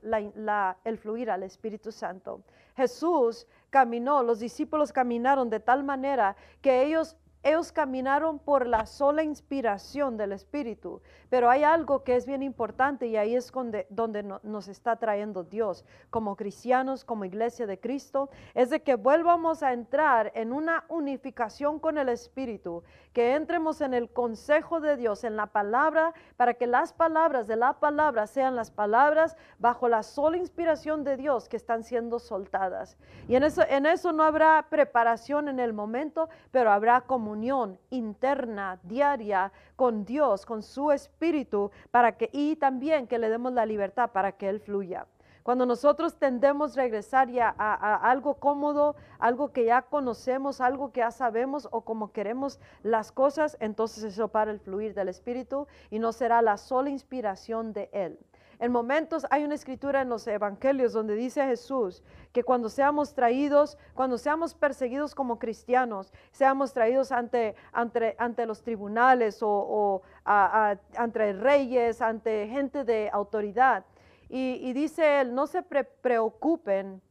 el 0.85 0.99
fluir 0.99 1.33
al 1.33 1.43
Espíritu 1.43 1.91
Santo. 1.91 2.43
Jesús 2.77 3.49
caminó, 3.71 4.23
los 4.23 4.39
discípulos 4.39 4.93
caminaron 4.93 5.51
de 5.51 5.59
tal 5.59 5.83
manera 5.83 6.37
que 6.63 6.85
ellos 6.85 7.17
ellos 7.43 7.73
caminaron 7.73 8.39
por 8.39 8.67
la 8.67 8.85
sola 8.85 9.23
inspiración 9.23 10.17
del 10.17 10.33
Espíritu, 10.33 11.01
pero 11.31 11.49
hay 11.49 11.65
algo 11.65 12.05
que 12.05 12.17
es 12.17 12.27
bien 12.27 12.43
importante 12.43 13.07
y 13.07 13.17
ahí 13.17 13.35
es 13.35 13.51
donde, 13.51 13.87
donde 13.89 14.23
nos 14.23 14.69
está 14.69 14.97
trayendo 14.97 15.43
Dios 15.43 15.85
como 16.11 16.37
cristianos, 16.37 17.05
como 17.05 17.25
iglesia 17.25 17.67
de 17.67 17.81
Cristo, 17.81 18.29
es 18.55 18.69
de 18.69 18.83
que 18.83 18.97
vuelvamos 18.97 19.63
a 19.63 19.73
entrar 19.73 20.33
en 20.35 20.53
una 20.53 20.85
unificación 20.89 21.79
con 21.79 21.97
el 21.97 22.11
Espíritu, 22.11 22.83
que 23.13 23.35
entremos 23.35 23.81
en 23.81 23.95
el 23.95 24.11
consejo 24.11 24.81
de 24.81 24.97
Dios, 24.97 25.25
en 25.25 25.37
la 25.37 25.47
palabra, 25.47 26.15
para 26.37 26.55
que 26.55 26.67
las 26.67 26.93
palabras 26.93 27.47
de 27.47 27.57
la 27.57 27.75
palabra 27.75 28.27
sean 28.27 28.55
las 28.55 28.71
palabras 28.71 29.37
bajo 29.59 29.89
la 29.89 30.03
sola 30.03 30.37
inspiración 30.37 31.03
de 31.03 31.17
Dios 31.17 31.49
que 31.49 31.57
están 31.57 31.83
siendo 31.83 32.19
soltadas. 32.19 32.97
Y 33.29 33.35
en 33.35 33.43
eso, 33.43 33.63
en 33.69 33.87
eso 33.87 34.13
no 34.13 34.23
habrá 34.23 34.67
preparación 34.71 35.49
en 35.49 35.59
el 35.59 35.73
momento, 35.73 36.29
pero 36.51 36.71
habrá 36.71 37.01
como 37.03 37.33
unión 37.33 37.79
interna, 37.91 38.79
diaria 38.83 39.53
con 39.77 40.05
Dios, 40.05 40.47
con 40.47 40.63
su 40.63 40.93
Espíritu, 40.93 41.71
para 41.91 42.17
que, 42.17 42.31
y 42.33 42.57
también 42.57 43.07
que 43.07 43.19
le 43.19 43.29
demos 43.29 43.53
la 43.53 43.67
libertad 43.67 44.11
para 44.13 44.33
que 44.33 44.49
Él 44.49 44.61
fluya. 44.61 45.07
Cuando 45.43 45.67
nosotros 45.67 46.17
tendemos 46.17 46.77
a 46.77 46.83
regresar 46.83 47.31
ya 47.31 47.55
a, 47.57 48.11
algo 48.11 48.35
cómodo, 48.35 48.97
algo 49.19 49.53
que 49.53 49.65
ya 49.65 49.83
conocemos, 49.83 50.61
algo 50.61 50.93
que 50.93 51.01
ya 51.01 51.11
sabemos 51.11 51.69
o 51.71 51.83
como 51.83 52.13
queremos 52.13 52.61
las 52.83 53.13
cosas, 53.13 53.57
entonces 53.61 54.05
eso 54.05 54.29
para 54.29 54.51
el 54.51 54.61
fluir 54.61 54.95
del 54.95 55.09
Espíritu 55.09 55.67
y 55.91 55.99
no 55.99 56.13
será 56.13 56.43
la 56.43 56.57
sola 56.57 56.91
inspiración 56.91 57.73
de 57.73 57.89
Él. 57.93 58.19
En 58.61 58.73
momentos 58.73 59.27
hay 59.31 59.43
una 59.43 59.55
escritura 59.55 60.03
en 60.03 60.11
los 60.11 60.27
evangelios 60.27 60.93
donde 60.93 61.15
dice 61.15 61.43
Jesús 61.47 62.03
que 62.31 62.45
cuando 62.45 62.69
seamos 62.69 63.15
traídos, 63.15 63.79
cuando 63.95 64.19
seamos 64.19 64.53
perseguidos 64.53 65.15
como 65.15 65.39
cristianos, 65.39 66.13
seamos 66.31 66.75
traídos 66.75 67.11
ante, 67.11 67.57
ante, 67.73 68.15
ante 68.19 68.45
los 68.45 68.61
tribunales 68.61 69.39
o, 69.41 70.03
ante 70.25 71.33
reyes, 71.33 72.03
ante 72.03 72.49
gente 72.49 72.85
de 72.85 73.09
autoridad. 73.11 73.87
Y, 74.33 74.73
dice 74.75 75.21
él, 75.21 75.35
no 75.35 75.49
se 75.49 75.65
preocupen 75.65 77.03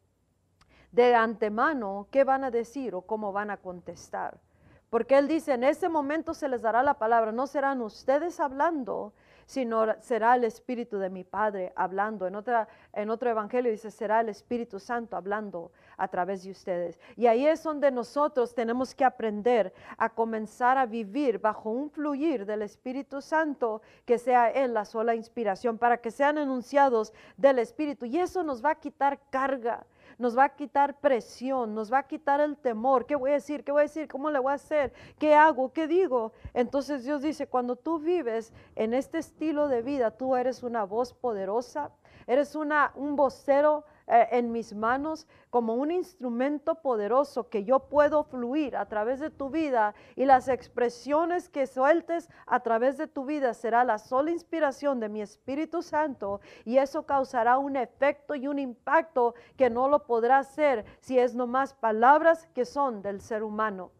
de 0.94 1.14
antemano 1.14 2.08
qué 2.12 2.24
van 2.24 2.46
a 2.46 2.52
decir 2.52 2.96
o 2.96 3.02
cómo 3.02 3.34
van 3.34 3.52
a 3.52 3.58
contestar. 3.58 4.40
Porque 4.90 5.18
él 5.18 5.28
dice, 5.28 5.54
en 5.54 5.66
ese 5.66 5.90
momento 5.90 6.34
se 6.34 6.48
les 6.48 6.62
dará 6.62 6.82
la 6.82 6.94
palabra, 6.94 7.34
no 7.34 7.46
serán 7.46 7.82
ustedes 7.82 8.40
hablando, 8.40 9.12
sino 9.50 10.00
será 10.00 10.36
el 10.36 10.44
Espíritu 10.44 11.00
de 11.00 11.10
mi 11.10 11.24
Padre 11.24 11.74
hablando. 11.75 12.27
En, 12.27 12.36
otra, 12.36 12.68
en 12.94 13.10
otro 13.10 13.32
evangelio 13.32 13.72
dice, 13.72 13.89
será 13.89 14.22
el 14.22 14.29
Espíritu 14.29 14.79
Santo 14.79 15.18
hablando 15.18 15.72
a 15.98 16.08
través 16.08 16.44
de 16.44 16.51
ustedes. 16.51 17.00
Y 17.15 17.25
ahí 17.25 17.48
es 17.48 17.63
donde 17.63 17.89
nosotros 17.89 18.53
tenemos 18.53 18.94
que 18.94 19.03
aprender 19.03 19.74
a 19.98 20.10
comenzar 20.10 20.77
a 20.77 20.86
vivir 20.86 21.39
bajo 21.39 21.72
un 21.72 21.89
fluir 21.89 22.46
del 22.46 22.62
Espíritu 22.62 23.24
Santo, 23.24 23.82
que 24.06 24.20
sea 24.20 24.51
Él 24.51 24.75
la 24.75 24.86
sola 24.86 25.15
inspiración, 25.15 25.79
para 25.79 25.98
que 25.98 26.12
sean 26.12 26.38
enunciados 26.38 27.12
del 27.36 27.58
Espíritu. 27.58 28.06
Y 28.06 28.20
eso 28.20 28.44
nos 28.44 28.63
va 28.63 28.70
a 28.70 28.79
quitar 28.79 29.20
carga 29.32 29.84
nos 30.20 30.38
va 30.38 30.44
a 30.44 30.50
quitar 30.50 31.00
presión, 31.00 31.74
nos 31.74 31.92
va 31.92 32.00
a 32.00 32.08
quitar 32.08 32.42
el 32.42 32.58
temor. 32.58 33.06
¿Qué 33.06 33.16
voy 33.16 33.32
a 33.32 33.36
decir? 33.36 33.64
¿Qué 33.64 33.72
voy 33.72 33.80
a 33.80 33.84
decir? 33.84 34.08
¿Cómo 34.08 34.30
le 34.30 34.38
voy 34.38 34.52
a 34.52 34.56
hacer? 34.56 34.94
¿Qué 35.18 35.34
hago? 35.34 35.72
¿Qué 35.74 35.88
digo? 35.88 36.34
Entonces 36.54 37.06
Dios 37.06 37.22
dice, 37.22 37.48
cuando 37.48 37.78
tú 37.78 38.00
vives 38.00 38.54
en 38.76 38.94
este 38.94 39.18
estilo 39.18 39.70
de 39.70 39.82
vida, 39.82 40.12
tú 40.12 40.36
eres 40.36 40.62
una 40.62 40.84
voz 40.84 41.14
poderosa, 41.14 41.92
eres 42.28 42.54
una, 42.54 42.92
un 42.96 43.16
vocero 43.16 43.86
eh, 44.12 44.28
en 44.32 44.51
mis 44.51 44.74
manos 44.74 45.28
como 45.51 45.75
un 45.75 45.92
instrumento 45.92 46.74
poderoso 46.82 47.48
que 47.48 47.63
yo 47.63 47.80
puedo 47.80 48.24
fluir 48.24 48.75
a 48.75 48.88
través 48.88 49.20
de 49.20 49.30
tu 49.30 49.51
vida 49.51 49.94
y 50.16 50.25
las 50.25 50.48
expresiones 50.48 51.48
que 51.48 51.68
sueltes 51.68 52.28
a 52.48 52.60
través 52.62 52.98
de 52.98 53.06
tu 53.06 53.25
vida 53.25 53.54
será 53.54 53.84
la 53.84 54.00
sola 54.00 54.32
inspiración 54.32 55.00
de 55.00 55.10
mi 55.10 55.22
Espíritu 55.22 55.84
Santo 55.84 56.42
y 56.66 56.78
eso 56.78 57.04
causará 57.04 57.60
un 57.60 57.75
efecto 57.75 58.34
y 58.34 58.48
un 58.48 58.58
impacto 58.58 59.36
que 59.56 59.70
no 59.70 59.88
lo 59.88 60.08
podrá 60.08 60.39
hacer 60.39 60.86
si 61.01 61.20
es 61.20 61.36
nomás 61.36 61.75
palabras 61.75 62.48
que 62.56 62.66
son 62.66 63.04
del 63.04 63.22
ser 63.22 63.44
humano. 63.44 63.92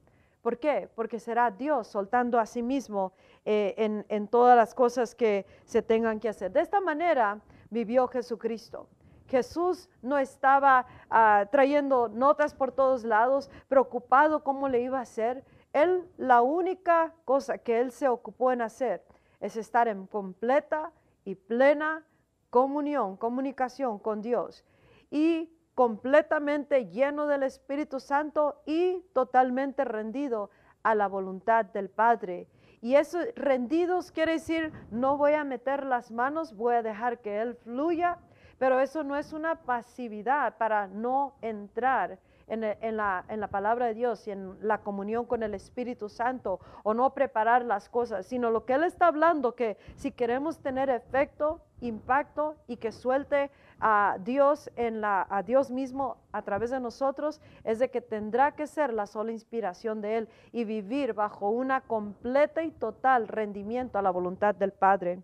¿Por 0.42 0.58
qué? 0.58 0.90
Porque 0.96 1.20
será 1.20 1.52
Dios 1.52 1.88
soltando 1.88 2.40
a 2.40 2.48
sí 2.48 2.64
mismo 2.64 3.14
eh, 3.46 3.76
en, 3.78 4.06
en 4.10 4.28
todas 4.28 4.58
las 4.58 4.74
cosas 4.74 5.14
que 5.14 5.46
se 5.66 5.84
tengan 5.84 6.20
que 6.20 6.30
hacer. 6.30 6.52
De 6.52 6.62
esta 6.62 6.82
manera 6.82 7.40
vivió 7.70 8.08
Jesucristo. 8.08 8.88
Jesús 9.30 9.90
no 10.02 10.18
estaba 10.18 10.86
ah, 11.10 11.46
trayendo 11.52 12.10
notas 12.10 12.54
por 12.54 12.72
todos 12.72 13.04
lados, 13.04 13.50
preocupado 13.68 14.44
cómo 14.44 14.68
le 14.68 14.82
iba 14.82 15.00
a 15.00 15.04
hacer. 15.04 15.46
Él, 15.72 16.10
la 16.18 16.42
única 16.42 17.14
cosa 17.26 17.60
que 17.60 17.80
él 17.80 17.92
se 17.92 18.08
ocupó 18.08 18.52
en 18.52 18.62
hacer 18.62 19.06
es 19.40 19.56
estar 19.56 19.88
en 19.88 20.08
completa 20.08 20.92
y 21.24 21.36
plena 21.36 22.06
comunión, 22.50 23.18
comunicación 23.18 24.00
con 24.00 24.22
Dios 24.22 24.66
y 25.12 25.54
completamente 25.76 26.88
lleno 26.88 27.28
del 27.28 27.44
Espíritu 27.44 28.00
Santo 28.00 28.62
y 28.66 29.02
totalmente 29.14 29.86
rendido 29.86 30.50
a 30.82 30.96
la 30.96 31.08
voluntad 31.08 31.66
del 31.66 31.90
Padre. 31.90 32.48
Y 32.82 32.96
eso 32.96 33.20
rendidos 33.36 34.12
quiere 34.12 34.34
decir, 34.34 34.74
no 34.90 35.18
voy 35.18 35.34
a 35.34 35.44
meter 35.44 35.86
las 35.86 36.12
manos, 36.12 36.56
voy 36.56 36.76
a 36.76 36.84
dejar 36.84 37.20
que 37.20 37.42
Él 37.42 37.56
fluya 37.56 38.18
pero 38.60 38.80
eso 38.80 39.04
no 39.04 39.16
es 39.16 39.34
una 39.34 39.56
pasividad 39.56 40.58
para 40.58 40.88
no 40.88 41.34
entrar 41.42 42.20
en, 42.50 42.62
la, 42.98 43.24
en, 43.30 43.40
la, 43.40 43.48
palabra 43.48 43.88
de 43.88 43.94
Dios 43.94 44.28
y 44.28 44.32
en 44.32 44.58
la 44.68 44.80
comunión 44.80 45.26
con 45.26 45.44
el 45.44 45.54
Espíritu 45.54 46.10
Santo 46.10 46.60
o 46.84 46.94
no 46.94 47.14
preparar 47.14 47.64
las 47.64 47.90
cosas, 47.90 48.26
sino 48.26 48.50
lo 48.50 48.66
que 48.66 48.74
Él 48.74 48.84
está 48.84 49.08
hablando, 49.08 49.56
que 49.56 49.78
si 49.96 50.12
queremos 50.12 50.60
tener 50.60 50.90
efecto, 50.90 51.62
impacto 51.82 52.56
y 52.68 52.78
que 52.78 52.92
suelte 52.92 53.52
a 53.80 54.18
Dios 54.20 54.70
en 54.76 55.00
la, 55.00 55.26
a 55.30 55.44
Dios 55.44 55.72
mismo 55.72 56.18
a 56.32 56.42
través 56.42 56.72
de 56.72 56.80
nosotros, 56.80 57.40
es 57.64 57.80
de 57.80 57.90
que 57.90 58.02
tendrá 58.02 58.54
que 58.54 58.68
ser 58.68 58.94
la 58.94 59.06
sola 59.06 59.32
inspiración 59.32 60.02
de 60.02 60.18
Él 60.18 60.30
y 60.52 60.66
vivir 60.66 61.14
bajo 61.14 61.50
una 61.50 61.82
completa 61.82 62.64
y 62.64 62.72
total 62.72 63.28
rendimiento 63.28 63.98
a 63.98 64.02
la 64.02 64.10
voluntad 64.12 64.56
del 64.56 64.72
Padre. 64.72 65.22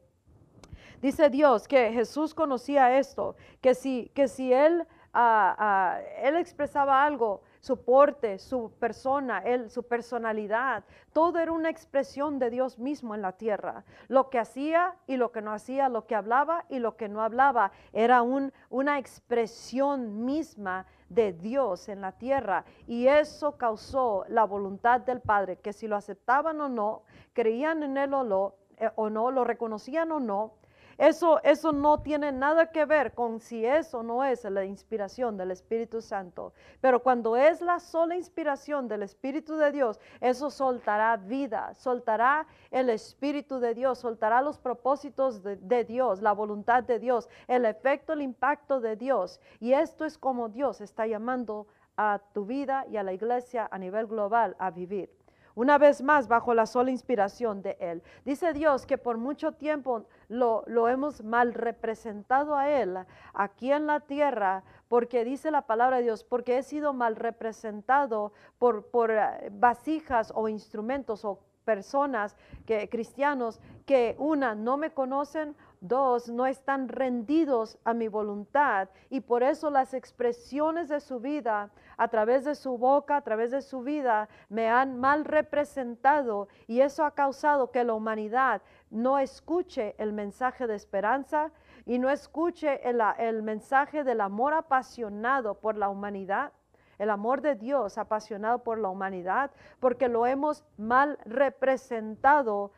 Dice 1.06 1.30
Dios 1.30 1.68
que 1.68 1.92
Jesús 1.92 2.34
conocía 2.34 2.98
esto, 2.98 3.36
que 3.62 3.76
si, 3.76 4.10
que 4.16 4.28
si 4.28 4.52
él, 4.52 4.88
ah, 5.14 5.56
ah, 5.60 6.00
él 6.24 6.36
expresaba 6.36 7.06
algo, 7.06 7.44
su 7.60 7.84
porte, 7.84 8.40
su 8.40 8.72
persona, 8.80 9.38
él, 9.46 9.70
su 9.70 9.84
personalidad, 9.84 10.84
todo 11.14 11.38
era 11.38 11.52
una 11.52 11.70
expresión 11.70 12.40
de 12.40 12.50
Dios 12.50 12.80
mismo 12.80 13.14
en 13.14 13.22
la 13.22 13.34
tierra. 13.34 13.86
Lo 14.08 14.32
que 14.32 14.40
hacía 14.40 14.96
y 15.06 15.18
lo 15.18 15.32
que 15.32 15.44
no 15.44 15.52
hacía, 15.52 15.90
lo 15.90 16.08
que 16.08 16.16
hablaba 16.16 16.66
y 16.70 16.80
lo 16.80 16.98
que 16.98 17.08
no 17.08 17.22
hablaba, 17.22 17.72
era 17.94 18.24
un, 18.24 18.52
una 18.72 18.98
expresión 18.98 20.26
misma 20.26 20.88
de 21.10 21.34
Dios 21.34 21.88
en 21.88 22.02
la 22.02 22.14
tierra. 22.14 22.66
Y 22.88 23.06
eso 23.06 23.58
causó 23.58 24.26
la 24.28 24.46
voluntad 24.46 25.02
del 25.02 25.22
Padre, 25.22 25.58
que 25.58 25.72
si 25.72 25.88
lo 25.88 25.98
aceptaban 25.98 26.60
o 26.62 26.68
no, 26.68 27.04
creían 27.34 27.84
en 27.84 27.96
Él 27.98 28.12
o, 28.16 28.56
eh, 28.78 28.90
o 28.96 29.12
no, 29.12 29.30
lo 29.30 29.44
reconocían 29.44 30.12
o 30.12 30.20
no, 30.20 30.54
eso, 30.98 31.42
eso 31.44 31.74
no 31.74 32.02
tiene 32.02 32.32
nada 32.32 32.72
que 32.72 32.86
ver 32.86 33.14
con 33.14 33.40
si 33.40 33.66
eso 33.66 34.02
no 34.02 34.24
es 34.24 34.46
la 34.46 34.64
inspiración 34.64 35.36
del 35.36 35.52
Espíritu 35.52 36.02
Santo. 36.02 36.54
Pero 36.80 37.04
cuando 37.04 37.36
es 37.36 37.60
la 37.62 37.80
sola 37.80 38.16
inspiración 38.16 38.88
del 38.88 39.04
Espíritu 39.04 39.58
de 39.58 39.72
Dios, 39.72 40.00
eso 40.22 40.50
soltará 40.50 41.18
vida, 41.18 41.74
soltará 41.74 42.48
el 42.72 42.90
Espíritu 42.90 43.60
de 43.60 43.74
Dios, 43.74 44.00
soltará 44.00 44.42
los 44.42 44.58
propósitos 44.58 45.44
de 45.44 45.84
Dios, 45.84 46.22
la 46.22 46.32
voluntad 46.32 46.84
de 46.84 47.00
Dios, 47.00 47.28
el 47.48 47.66
efecto, 47.66 48.14
el 48.14 48.22
impacto 48.22 48.80
de 48.80 48.96
Dios. 48.96 49.42
Y 49.60 49.74
esto 49.74 50.06
es 50.06 50.18
como 50.18 50.48
Dios 50.48 50.80
está 50.80 51.08
llamando 51.08 51.68
a 51.98 52.22
tu 52.34 52.46
vida 52.46 52.86
y 52.90 52.98
a 52.98 53.04
la 53.04 53.14
iglesia 53.14 53.68
a 53.70 53.78
nivel 53.78 54.08
global 54.08 54.56
a 54.60 54.72
vivir 54.72 55.10
una 55.56 55.78
vez 55.78 56.02
más 56.02 56.28
bajo 56.28 56.54
la 56.54 56.66
sola 56.66 56.92
inspiración 56.92 57.62
de 57.62 57.78
Él. 57.80 58.04
Dice 58.26 58.54
Dios 58.54 58.86
que 58.86 58.98
por 58.98 59.18
mucho 59.18 59.54
tiempo 59.54 60.06
lo, 60.28 60.64
hemos 60.90 61.24
mal 61.24 61.54
representado 61.54 62.56
a 62.56 62.70
Él 62.70 62.98
aquí 63.34 63.72
en 63.72 63.88
la 63.88 64.02
tierra, 64.02 64.64
porque 64.88 65.26
dice 65.26 65.52
la 65.52 65.64
palabra 65.64 65.98
de 65.98 66.04
Dios, 66.04 66.24
porque 66.24 66.58
he 66.58 66.64
sido 66.64 66.94
mal 66.94 67.16
representado 67.16 68.34
por, 68.60 68.86
por 68.88 69.12
eh, 69.12 69.50
vasijas 69.52 70.32
o 70.36 70.48
instrumentos 70.48 71.26
o 71.26 71.40
personas 71.66 72.38
que 72.66 72.88
cristianos 72.90 73.60
que 73.86 74.16
una 74.20 74.56
no 74.56 74.78
me 74.78 74.92
conocen 74.92 75.56
dos, 75.82 76.30
no 76.30 76.46
están 76.46 76.88
rendidos 76.88 77.78
a 77.84 77.94
mi 77.94 78.08
voluntad 78.08 78.90
y 79.10 79.22
por 79.22 79.44
eso 79.44 79.70
las 79.70 79.94
expresiones 79.94 80.90
de 80.90 81.00
su 81.00 81.20
vida, 81.20 81.72
a 81.98 82.08
través 82.08 82.46
de 82.46 82.56
su 82.56 82.78
boca, 82.78 83.18
a 83.18 83.22
través 83.22 83.52
de 83.52 83.62
su 83.62 83.82
vida, 83.82 84.30
me 84.50 84.70
han 84.70 85.00
mal 85.00 85.26
representado 85.26 86.48
y 86.68 86.82
eso 86.82 87.06
ha 87.06 87.12
causado 87.12 87.72
que 87.72 87.84
la 87.84 87.94
humanidad 87.94 88.62
no 88.90 89.20
escuche 89.20 89.96
el 89.98 90.14
mensaje 90.14 90.68
de 90.68 90.76
esperanza 90.76 91.52
y 91.86 92.00
no 92.00 92.10
escuche 92.10 92.88
el, 92.88 93.02
el 93.18 93.44
mensaje 93.44 94.04
del 94.04 94.22
amor 94.22 94.54
apasionado 94.54 95.56
por 95.56 95.78
la 95.78 95.90
humanidad 95.90 96.52
el 96.98 97.10
amor 97.10 97.42
de 97.42 97.56
Dios 97.56 97.98
apasionado 97.98 98.64
por 98.64 98.78
la 98.80 98.90
humanidad, 98.90 99.52
porque 99.80 100.08
lo 100.08 100.26
hemos 100.26 100.64
mal 100.78 101.18
representado 101.26 102.72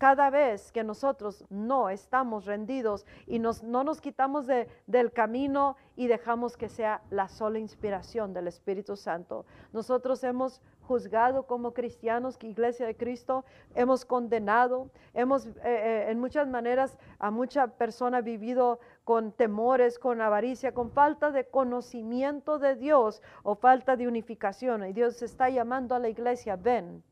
cada 0.00 0.30
vez 0.30 0.72
que 0.72 0.82
nosotros 0.82 1.44
no 1.50 1.90
estamos 1.90 2.46
rendidos 2.46 3.04
y 3.26 3.38
nos, 3.38 3.62
no 3.62 3.84
nos 3.84 4.00
quitamos 4.00 4.46
de, 4.46 4.66
del 4.86 5.12
camino 5.12 5.76
y 5.94 6.06
dejamos 6.06 6.56
que 6.56 6.70
sea 6.70 7.02
la 7.10 7.28
sola 7.28 7.58
inspiración 7.58 8.32
del 8.32 8.48
Espíritu 8.48 8.96
Santo. 8.96 9.44
Nosotros 9.74 10.24
hemos 10.24 10.62
juzgado 10.80 11.46
como 11.46 11.74
cristianos, 11.74 12.38
Iglesia 12.40 12.86
de 12.86 12.96
Cristo, 12.96 13.44
hemos 13.74 14.06
condenado, 14.06 14.88
hemos 15.12 15.44
eh, 15.44 15.52
eh, 15.64 16.06
en 16.08 16.18
muchas 16.18 16.48
maneras 16.48 16.96
a 17.18 17.30
mucha 17.30 17.66
persona 17.66 18.22
vivido 18.22 18.80
con 19.04 19.32
temores, 19.32 19.98
con 19.98 20.22
avaricia, 20.22 20.72
con 20.72 20.90
falta 20.92 21.30
de 21.30 21.44
conocimiento 21.44 22.58
de 22.58 22.74
Dios 22.74 23.20
o 23.42 23.54
falta 23.54 23.96
de 23.96 24.08
unificación. 24.08 24.86
Y 24.86 24.94
Dios 24.94 25.20
está 25.20 25.50
llamando 25.50 25.94
a 25.94 25.98
la 25.98 26.08
iglesia, 26.08 26.56
ven 26.56 27.04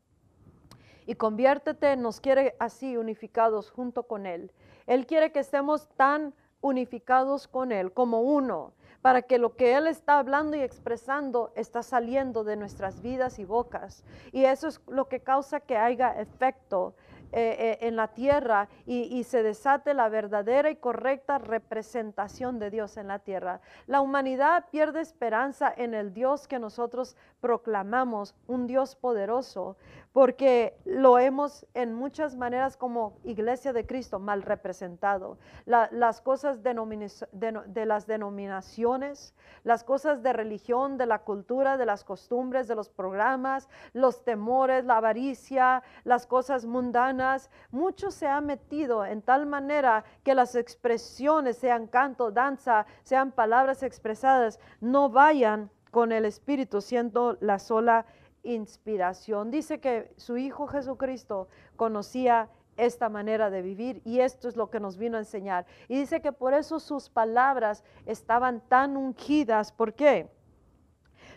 y 1.09 1.15
conviértete, 1.15 1.95
nos 1.95 2.21
quiere 2.21 2.55
así 2.59 2.95
unificados 2.95 3.71
junto 3.71 4.03
con 4.03 4.27
Él. 4.27 4.51
Él 4.85 5.07
quiere 5.07 5.31
que 5.31 5.39
estemos 5.39 5.89
tan 5.97 6.35
unificados 6.61 7.47
con 7.47 7.71
Él 7.71 7.91
como 7.93 8.21
uno, 8.21 8.73
para 9.01 9.23
que 9.23 9.39
lo 9.39 9.55
que 9.55 9.73
Él 9.73 9.87
está 9.87 10.19
hablando 10.19 10.55
y 10.55 10.61
expresando 10.61 11.51
está 11.55 11.81
saliendo 11.81 12.43
de 12.43 12.57
nuestras 12.57 13.01
vidas 13.01 13.39
y 13.39 13.43
bocas. 13.43 14.03
Y 14.31 14.45
eso 14.45 14.67
es 14.67 14.81
lo 14.87 15.09
que 15.09 15.21
causa 15.21 15.61
que 15.61 15.77
haya 15.77 16.11
efecto 16.11 16.93
eh, 17.31 17.55
eh, 17.59 17.87
en 17.87 17.95
la 17.95 18.07
tierra 18.07 18.69
y, 18.87 19.23
se 19.23 19.43
desate 19.43 19.93
la 19.93 20.09
verdadera 20.09 20.71
y 20.71 20.77
correcta 20.77 21.37
representación 21.37 22.57
de 22.57 22.71
Dios 22.71 22.97
en 22.97 23.07
la 23.07 23.19
tierra. 23.19 23.61
La 23.85 24.01
humanidad 24.01 24.65
pierde 24.71 25.01
esperanza 25.01 25.71
en 25.77 25.93
el 25.93 26.11
Dios 26.11 26.47
que 26.47 26.57
nosotros 26.57 27.15
proclamamos, 27.41 28.35
un 28.47 28.67
Dios 28.67 28.95
poderoso, 28.95 29.77
porque 30.11 30.77
lo 30.85 31.19
hemos 31.19 31.65
en 31.73 31.93
muchas 31.93 32.35
maneras 32.35 32.75
como 32.75 33.19
iglesia 33.23 33.73
de 33.73 33.85
Cristo 33.85 34.19
mal 34.19 34.41
representado. 34.41 35.37
las 35.65 36.21
cosas 36.21 36.63
de, 36.63 37.61
de 37.67 37.85
las 37.85 38.07
denominaciones, 38.07 39.33
las 39.63 39.83
cosas 39.83 40.23
de 40.23 40.33
religión, 40.33 40.97
de 40.97 41.05
la 41.05 41.19
cultura, 41.19 41.77
de 41.77 41.85
las 41.85 42.03
costumbres, 42.03 42.67
de 42.67 42.75
los 42.75 42.89
programas, 42.89 43.69
los 43.93 44.23
temores, 44.23 44.85
la 44.85 44.97
avaricia, 44.97 45.83
las 46.03 46.25
cosas 46.25 46.65
mundanas 46.65 47.49
mucho 47.71 48.11
se 48.11 48.27
ha 48.27 48.41
metido 48.41 49.05
en 49.05 49.21
tal 49.21 49.45
manera 49.45 50.03
que 50.23 50.35
las 50.35 50.55
expresiones, 50.55 51.57
sean 51.57 51.87
canto, 51.87 52.31
danza, 52.31 52.85
sean 53.03 53.31
palabras 53.31 53.83
expresadas, 53.83 54.59
no 54.81 55.09
vayan 55.09 55.69
con 55.91 56.11
el 56.11 56.25
Espíritu, 56.25 56.81
siendo 56.81 57.37
la 57.41 57.59
sola 57.59 58.05
inspiración. 58.43 59.51
Dice 59.51 59.79
que 59.79 60.13
su 60.17 60.37
Hijo 60.37 60.67
Jesucristo 60.67 61.47
conocía 61.75 62.49
esta 62.77 63.09
manera 63.09 63.49
de 63.49 63.61
vivir 63.61 64.01
y 64.05 64.21
esto 64.21 64.47
es 64.47 64.55
lo 64.55 64.69
que 64.69 64.79
nos 64.79 64.97
vino 64.97 65.17
a 65.17 65.21
enseñar. 65.21 65.65
Y 65.87 65.97
dice 65.99 66.21
que 66.21 66.31
por 66.31 66.53
eso 66.53 66.79
sus 66.79 67.09
palabras 67.09 67.83
estaban 68.05 68.61
tan 68.61 68.95
ungidas. 68.95 69.71
¿Por 69.71 69.93
qué? 69.93 70.31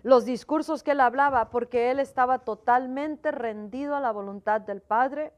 Los 0.04 0.24
discursos 0.24 0.82
que 0.82 0.92
él 0.92 1.00
hablaba, 1.00 1.50
porque 1.50 1.90
él 1.90 2.00
estaba 2.00 2.40
totalmente 2.40 3.30
rendido 3.30 3.96
a 3.96 4.00
la 4.00 4.12
voluntad 4.12 4.60
del 4.60 4.80
Padre 4.80 5.32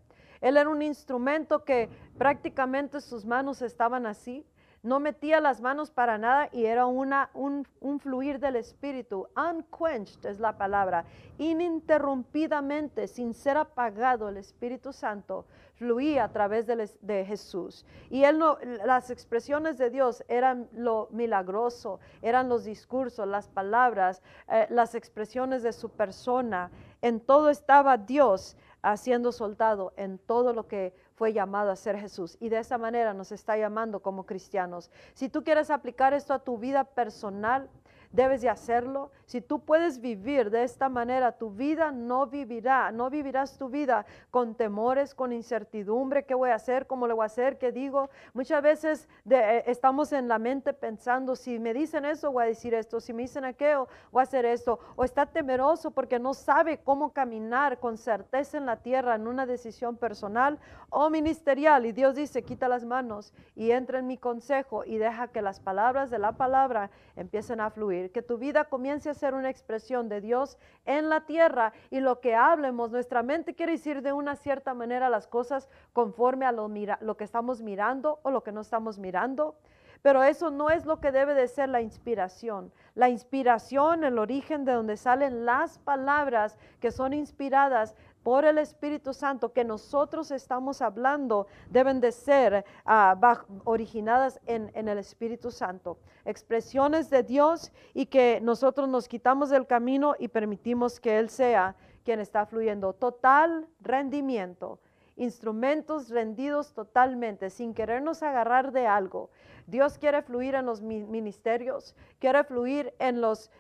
él 0.45 0.59
era 0.59 0.69
un 0.69 0.83
instrumento 0.83 1.65
que 1.65 1.89
prácticamente 2.19 3.01
sus 3.01 3.25
manos 3.25 3.63
estaban 3.63 4.05
así. 4.05 4.47
No 4.85 5.01
metía 5.01 5.41
las 5.41 5.63
manos 5.63 5.91
para 5.91 6.19
nada 6.19 6.51
y 6.53 6.67
era 6.67 6.85
una, 6.85 7.31
un, 7.33 7.67
fluir 8.01 8.39
del 8.39 8.57
Espíritu. 8.57 9.27
Unquenched 9.35 10.27
es 10.27 10.39
la 10.39 10.59
palabra. 10.59 11.07
Ininterrumpidamente, 11.39 13.09
sin 13.09 13.33
ser 13.33 13.57
apagado, 13.57 14.29
el 14.29 14.37
Espíritu 14.37 14.93
Santo 14.93 15.47
fluía 15.77 16.25
a 16.25 16.33
través 16.33 16.67
de, 16.67 17.25
Jesús. 17.25 17.87
Y 18.11 18.25
él 18.25 18.39
no, 18.39 18.59
las 18.85 19.09
expresiones 19.09 19.79
de 19.79 19.89
Dios 19.89 20.23
eran 20.29 20.69
lo 20.73 21.09
milagroso, 21.13 21.99
eran 22.21 22.51
los 22.51 22.65
discursos, 22.65 23.27
las 23.27 23.49
palabras, 23.49 24.21
eh, 24.49 24.67
las 24.69 24.95
expresiones 24.95 25.63
de 25.63 25.73
su 25.73 25.89
persona. 25.89 26.71
En 27.01 27.21
todo 27.21 27.49
estaba 27.49 27.97
Dios 27.97 28.55
haciendo 28.83 29.33
soldado 29.33 29.95
en 29.97 30.19
todo 30.19 30.53
lo 30.53 30.69
que 30.69 30.95
fue 31.15 31.33
llamado 31.33 31.71
a 31.71 31.77
ser 31.77 31.99
Jesús. 31.99 32.37
Y 32.41 32.49
de 32.49 32.59
esa 32.59 32.79
manera 32.79 33.15
nos 33.15 33.33
está 33.33 33.57
llamando 33.57 34.01
como 34.01 34.27
cristianos. 34.27 34.91
Si 35.15 35.29
tú 35.29 35.45
quieres 35.45 35.71
aplicar 35.71 36.13
esto 36.13 36.35
a 36.35 36.41
tu 36.41 36.59
vida 36.59 36.85
personal, 36.85 37.69
debes 38.15 38.43
de 38.43 38.49
hacerlo. 38.49 39.11
Si 39.27 39.41
tú 39.41 39.61
puedes 39.61 40.01
vivir 40.01 40.51
de 40.51 40.63
esta 40.63 40.89
manera, 40.89 41.33
tu 41.33 41.51
vida 41.51 41.91
no 41.91 42.27
vivirá, 42.27 42.93
no 42.93 43.11
vivirás 43.11 43.59
tu 43.59 43.69
vida 43.69 44.07
con 44.31 44.55
temores, 44.55 45.15
con 45.15 45.33
incertidumbre, 45.33 46.25
qué 46.25 46.35
voy 46.35 46.51
a 46.51 46.55
hacer, 46.55 46.87
cómo 46.87 47.09
le 47.09 47.15
voy 47.15 47.25
a 47.25 47.27
hacer, 47.27 47.59
qué 47.59 47.73
digo. 47.73 48.11
Muchas 48.33 48.63
veces 48.63 49.09
eh, 49.29 49.65
estamos 49.67 50.13
en 50.13 50.29
la 50.29 50.39
mente 50.39 50.73
pensando, 50.73 51.35
si 51.35 51.59
me 51.59 51.75
dicen 51.75 52.05
eso, 52.05 52.31
voy 52.31 52.45
a 52.45 52.47
decir 52.47 52.73
esto, 52.73 53.01
si 53.01 53.13
me 53.13 53.23
dicen 53.23 53.45
aquello, 53.45 53.89
voy 54.13 54.21
a 54.21 54.23
hacer 54.23 54.45
esto. 54.45 54.79
O 54.95 55.03
está 55.03 55.27
temeroso 55.27 55.91
porque 55.91 56.21
no 56.21 56.35
sabe 56.35 56.79
cómo 56.79 57.13
caminar 57.13 57.81
con 57.81 57.99
certeza 57.99 58.59
en 58.59 58.67
la 58.67 58.77
tierra 58.77 59.17
en 59.17 59.27
una 59.27 59.45
decisión 59.45 59.97
personal 59.97 60.61
o 60.89 61.11
ministerial. 61.11 61.85
Y 61.85 61.93
Dios 61.93 62.15
dice, 62.15 62.45
quita 62.45 62.69
las 62.69 62.85
manos 62.85 63.33
y 63.57 63.73
entra 63.73 63.99
en 63.99 64.07
mi 64.07 64.19
consejo 64.19 64.85
y 64.85 64.99
deja 64.99 65.29
que 65.29 65.43
las 65.43 65.59
palabras 65.59 66.11
de 66.11 66.21
la 66.21 66.33
palabra 66.33 66.91
empiecen 67.17 67.61
a 67.61 67.71
fluir 67.71 68.04
que 68.11 68.23
tu 68.23 68.39
vida 68.39 68.65
comience 68.65 69.11
a 69.11 69.15
ser 69.15 69.35
una 69.35 69.51
expresión 69.51 70.09
de 70.09 70.21
Dios 70.21 70.59
en 70.85 71.09
la 71.09 71.27
tierra 71.27 71.73
y 71.91 72.01
lo 72.01 72.21
que 72.21 72.35
hablemos, 72.35 72.91
nuestra 72.91 73.23
mente 73.23 73.55
quiere 73.55 73.73
decir 73.73 74.03
de 74.03 74.13
una 74.13 74.37
cierta 74.37 74.75
manera 74.75 75.09
las 75.09 75.27
cosas 75.27 75.69
conforme 75.93 76.47
a 76.47 76.53
lo, 76.53 76.69
lo 77.01 77.17
que 77.17 77.25
estamos 77.25 77.63
mirando 77.63 78.21
o 78.23 78.31
lo 78.31 78.43
que 78.43 78.53
no 78.53 78.61
estamos 78.61 78.99
mirando. 78.99 79.57
Pero 80.05 80.23
eso 80.23 80.51
no 80.51 80.69
es 80.69 80.85
lo 80.85 81.01
que 81.01 81.13
debe 81.13 81.33
de 81.33 81.49
ser 81.49 81.71
la 81.71 81.81
inspiración. 81.81 82.71
La 82.95 83.09
inspiración, 83.09 84.05
el 84.05 84.19
origen 84.19 84.67
de 84.67 84.73
donde 84.73 84.99
salen 84.99 85.47
las 85.47 85.79
palabras 85.79 86.59
que 86.79 86.91
son 86.91 87.15
inspiradas, 87.15 87.95
por 88.25 88.45
el 88.45 88.59
Espíritu 88.59 89.13
Santo 89.13 89.53
que 89.53 89.65
nosotros 89.65 90.33
estamos 90.33 90.83
hablando 90.83 91.47
deben 91.71 92.01
de 92.01 92.11
ser 92.11 92.65
ah, 92.85 93.17
originadas 93.65 94.41
en, 94.47 94.73
en, 94.75 94.89
el 94.89 94.99
Espíritu 94.99 95.53
Santo. 95.53 95.99
Expresiones 96.25 97.11
de 97.11 97.23
Dios 97.23 97.71
y 97.93 98.07
que 98.07 98.41
nosotros 98.43 98.89
nos 98.89 99.07
quitamos 99.07 99.51
del 99.51 99.67
camino 99.67 100.17
y 100.19 100.29
permitimos 100.29 100.99
que 100.99 101.19
Él 101.19 101.29
sea 101.29 101.77
quien 102.03 102.19
está 102.19 102.47
fluyendo. 102.47 102.95
Total 102.95 103.69
rendimiento 103.81 104.81
instrumentos 105.17 106.09
rendidos 106.09 106.73
totalmente, 106.73 107.51
sin 107.51 107.75
querernos 107.75 108.23
agarrar 108.23 108.73
de 108.73 108.87
algo. 108.87 109.31
Dios 109.67 109.99
quiere 109.99 110.23
fluir 110.23 110.55
en 110.55 110.67
los 110.67 110.83
ministerios, 110.83 111.95
quiere 112.19 112.45
fluir 112.45 112.95
en 112.99 113.21
los, 113.21 113.51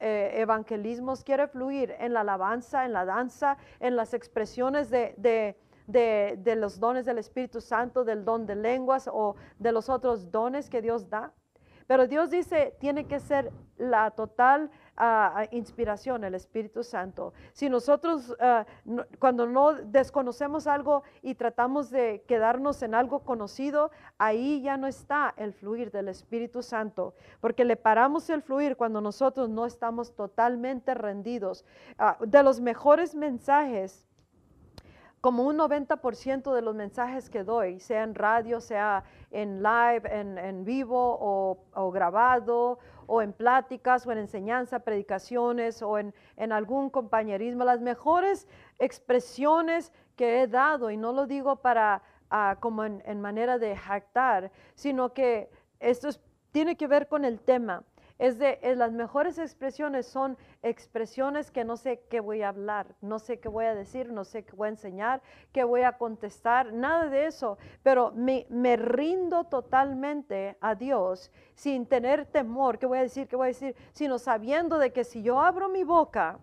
eh, 0.00 0.32
evangelismos, 0.36 1.22
quiere 1.22 1.46
fluir 1.48 1.94
en 1.98 2.12
la 2.12 2.20
alabanza, 2.20 2.84
en 2.84 2.92
la 2.92 3.04
danza, 3.04 3.56
en 3.78 3.94
las 3.96 4.14
expresiones 4.14 4.90
de 4.90 5.56
los 6.56 6.80
dones 6.80 7.04
del 7.04 7.18
Espíritu 7.18 7.60
Santo, 7.60 8.04
del 8.04 8.24
don 8.24 8.46
de 8.46 8.56
lenguas 8.56 9.08
o 9.12 9.36
de 9.58 9.72
los 9.72 9.88
otros 9.88 10.30
dones 10.30 10.68
que 10.68 10.82
Dios 10.82 11.08
da. 11.08 11.32
Pero 11.86 12.06
Dios 12.06 12.30
dice, 12.30 12.74
tiene 12.80 13.06
que 13.06 13.20
ser 13.20 13.52
la 13.78 14.10
total 14.10 14.70
ah, 14.96 15.44
inspiración, 15.50 16.24
el 16.24 16.34
Espíritu 16.34 16.82
Santo. 16.82 17.32
Si 17.52 17.68
nosotros, 17.68 18.34
ah, 18.40 18.64
cuando 19.18 19.46
no 19.46 19.74
desconocemos 19.74 20.66
algo 20.66 21.02
y 21.22 21.34
tratamos 21.34 21.90
de 21.90 22.24
quedarnos 22.26 22.82
en 22.82 22.94
algo 22.94 23.20
conocido, 23.20 23.90
ahí 24.18 24.62
ya 24.62 24.76
no 24.76 24.86
está 24.86 25.34
el 25.36 25.52
fluir 25.52 25.90
del 25.90 26.08
Espíritu 26.08 26.62
Santo, 26.62 27.14
porque 27.40 27.64
le 27.64 27.76
paramos 27.76 28.30
el 28.30 28.42
fluir 28.42 28.76
cuando 28.76 29.00
nosotros 29.00 29.48
no 29.48 29.66
estamos 29.66 30.14
totalmente 30.14 30.94
rendidos. 30.94 31.64
Ah, 31.98 32.16
de 32.20 32.42
los 32.42 32.60
mejores 32.60 33.14
mensajes 33.14 34.06
como 35.20 35.44
un 35.44 35.58
90% 35.58 36.54
de 36.54 36.62
los 36.62 36.74
mensajes 36.74 37.30
que 37.30 37.42
doy, 37.42 37.80
sea 37.80 38.02
en 38.04 38.14
radio, 38.14 38.60
sea 38.60 39.04
en 39.30 39.62
live, 39.62 40.02
en, 40.04 40.64
vivo 40.64 41.18
o, 41.74 41.90
grabado, 41.90 42.78
o 43.06 43.22
en 43.22 43.32
pláticas, 43.32 44.06
o 44.06 44.12
en 44.12 44.18
enseñanza, 44.18 44.80
predicaciones, 44.80 45.82
o 45.82 45.98
en, 45.98 46.14
en 46.36 46.52
algún 46.52 46.90
compañerismo, 46.90 47.64
las 47.64 47.80
mejores 47.80 48.46
expresiones 48.78 49.92
que 50.16 50.42
he 50.42 50.46
dado, 50.46 50.90
y 50.90 50.96
no 50.96 51.12
lo 51.12 51.26
digo 51.26 51.56
para 51.56 52.02
ah, 52.30 52.56
como 52.60 52.84
en, 52.84 53.20
manera 53.20 53.58
de 53.58 53.76
jactar, 53.76 54.50
sino 54.74 55.12
que 55.12 55.50
esto 55.80 56.08
tiene 56.52 56.76
que 56.76 56.86
ver 56.86 57.08
con 57.08 57.24
el 57.24 57.40
tema. 57.40 57.84
Es 58.18 58.38
de 58.38 58.58
las 58.76 58.92
mejores 58.92 59.38
expresiones 59.38 60.06
son 60.06 60.38
expresiones 60.62 61.50
que 61.50 61.64
no 61.64 61.76
sé 61.76 62.00
qué 62.08 62.20
voy 62.20 62.42
a 62.42 62.48
hablar, 62.48 62.94
no 63.02 63.18
sé 63.18 63.40
qué 63.40 63.48
voy 63.48 63.66
a 63.66 63.74
decir, 63.74 64.10
no 64.10 64.24
sé 64.24 64.42
qué 64.42 64.56
voy 64.56 64.66
a 64.66 64.70
enseñar, 64.70 65.20
qué 65.52 65.64
voy 65.64 65.82
a 65.82 65.98
contestar, 65.98 66.72
nada 66.72 67.08
de 67.08 67.26
eso, 67.26 67.58
pero 67.82 68.12
me, 68.12 68.46
me 68.48 68.76
rindo 68.76 69.44
totalmente 69.44 70.56
a 70.62 70.74
Dios 70.74 71.30
sin 71.54 71.84
tener 71.84 72.24
temor, 72.24 72.78
qué 72.78 72.86
voy 72.86 72.98
a 72.98 73.02
decir, 73.02 73.28
qué 73.28 73.36
voy 73.36 73.46
a 73.46 73.48
decir, 73.48 73.76
sino 73.92 74.18
sabiendo 74.18 74.78
de 74.78 74.92
que 74.92 75.04
si 75.04 75.22
yo 75.22 75.40
abro 75.40 75.68
mi 75.68 75.84
boca, 75.84 76.38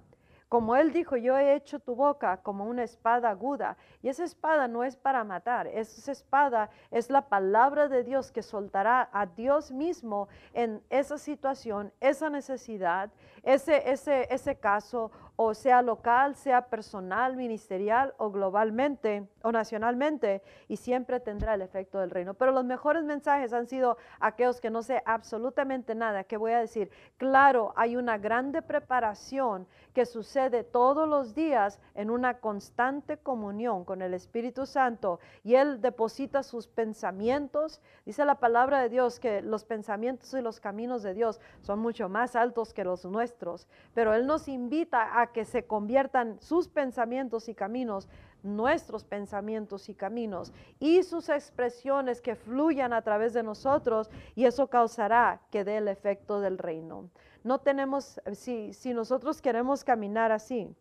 como 0.54 0.76
él 0.76 0.94
dijo, 0.94 1.18
yo 1.18 1.36
he 1.36 1.56
hecho 1.56 1.80
tu 1.80 1.96
boca 1.96 2.38
como 2.38 2.66
una 2.66 2.84
espada 2.84 3.32
aguda. 3.32 3.76
Y 4.04 4.10
esa 4.10 4.24
espada 4.24 4.68
no 4.68 4.84
es 4.84 4.96
para 4.96 5.24
matar, 5.24 5.66
esa 5.66 6.12
espada 6.12 6.70
es 6.92 7.10
la 7.10 7.28
palabra 7.28 7.88
de 7.88 8.04
Dios 8.04 8.32
que 8.32 8.44
soltará 8.44 9.10
a 9.12 9.26
Dios 9.26 9.72
mismo 9.72 10.28
en 10.54 10.84
esa 10.92 11.18
situación, 11.18 11.92
esa 12.00 12.30
necesidad, 12.30 13.10
ese, 13.42 13.90
ese, 13.90 14.28
ese 14.32 14.56
caso 14.56 15.10
o 15.36 15.54
sea 15.54 15.82
local, 15.82 16.36
sea 16.36 16.68
personal, 16.68 17.36
ministerial 17.36 18.14
o 18.18 18.30
globalmente 18.30 19.28
o 19.42 19.52
nacionalmente, 19.52 20.42
y 20.68 20.78
siempre 20.78 21.20
tendrá 21.20 21.56
el 21.56 21.62
efecto 21.62 22.00
del 22.00 22.12
reino. 22.12 22.34
Pero 22.34 22.52
los 22.52 22.64
mejores 22.64 23.04
mensajes 23.04 23.52
han 23.52 23.68
sido 23.68 23.98
aquellos 24.20 24.62
que 24.62 24.70
no 24.70 24.84
sé 24.84 25.02
absolutamente 25.06 25.96
nada, 25.96 26.24
que 26.24 26.38
voy 26.38 26.52
a 26.52 26.60
decir, 26.60 26.92
claro, 27.18 27.74
hay 27.76 27.96
una 27.96 28.18
grande 28.18 28.62
preparación 28.62 29.68
que 29.94 30.06
sucede 30.06 30.64
todos 30.64 31.08
los 31.08 31.36
días 31.36 31.80
en 31.94 32.10
una 32.10 32.40
constante 32.40 33.18
comunión 33.18 33.86
con 33.86 34.02
el 34.02 34.14
Espíritu 34.14 34.66
Santo, 34.66 35.20
y 35.44 35.56
Él 35.56 35.82
deposita 35.82 36.44
sus 36.44 36.68
pensamientos, 36.68 37.82
dice 38.06 38.24
la 38.26 38.36
palabra 38.36 38.82
de 38.82 38.90
Dios 38.90 39.20
que 39.20 39.42
los 39.42 39.66
pensamientos 39.66 40.34
y 40.34 40.42
los 40.42 40.60
caminos 40.60 41.04
de 41.04 41.14
Dios 41.14 41.42
son 41.62 41.80
mucho 41.80 42.08
más 42.08 42.36
altos 42.36 42.74
que 42.74 42.84
los 42.84 43.06
nuestros, 43.06 43.68
pero 43.94 44.14
Él 44.14 44.26
nos 44.26 44.48
invita 44.48 45.22
a 45.22 45.23
que 45.32 45.46
se 45.46 45.66
conviertan 45.66 46.40
sus 46.40 46.68
pensamientos 46.68 47.48
y 47.50 47.56
caminos, 47.56 48.10
nuestros 48.42 49.04
pensamientos 49.04 49.88
y 49.90 49.96
caminos, 49.96 50.54
y 50.80 51.04
sus 51.04 51.30
expresiones 51.30 52.22
que 52.22 52.36
fluyan 52.36 52.94
a 52.94 53.02
través 53.02 53.34
de 53.34 53.44
nosotros, 53.44 54.10
y 54.36 54.46
eso 54.46 54.68
causará 54.68 55.42
que 55.50 55.64
dé 55.64 55.78
el 55.78 55.88
efecto 55.88 56.42
del 56.42 56.58
reino. 56.58 57.10
No 57.44 57.60
tenemos, 57.60 58.22
si, 58.34 58.74
si 58.74 58.94
nosotros 58.94 59.42
queremos 59.42 59.84
caminar 59.84 60.32
así, 60.32 60.76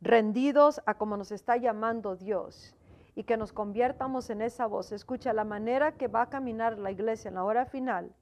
rendidos 0.00 0.80
a 0.86 0.94
como 0.94 1.16
nos 1.16 1.30
está 1.30 1.56
llamando 1.56 2.16
Dios, 2.16 2.74
y 3.14 3.24
que 3.24 3.36
nos 3.36 3.52
conviertamos 3.52 4.30
en 4.30 4.42
esa 4.42 4.66
voz. 4.66 4.92
Escucha, 4.92 5.32
la 5.32 5.44
manera 5.44 5.92
que 5.92 6.08
va 6.08 6.22
a 6.22 6.30
caminar 6.30 6.78
la 6.78 6.90
iglesia 6.90 7.28
en 7.28 7.34
la 7.34 7.44
hora 7.44 7.66
final 7.66 8.12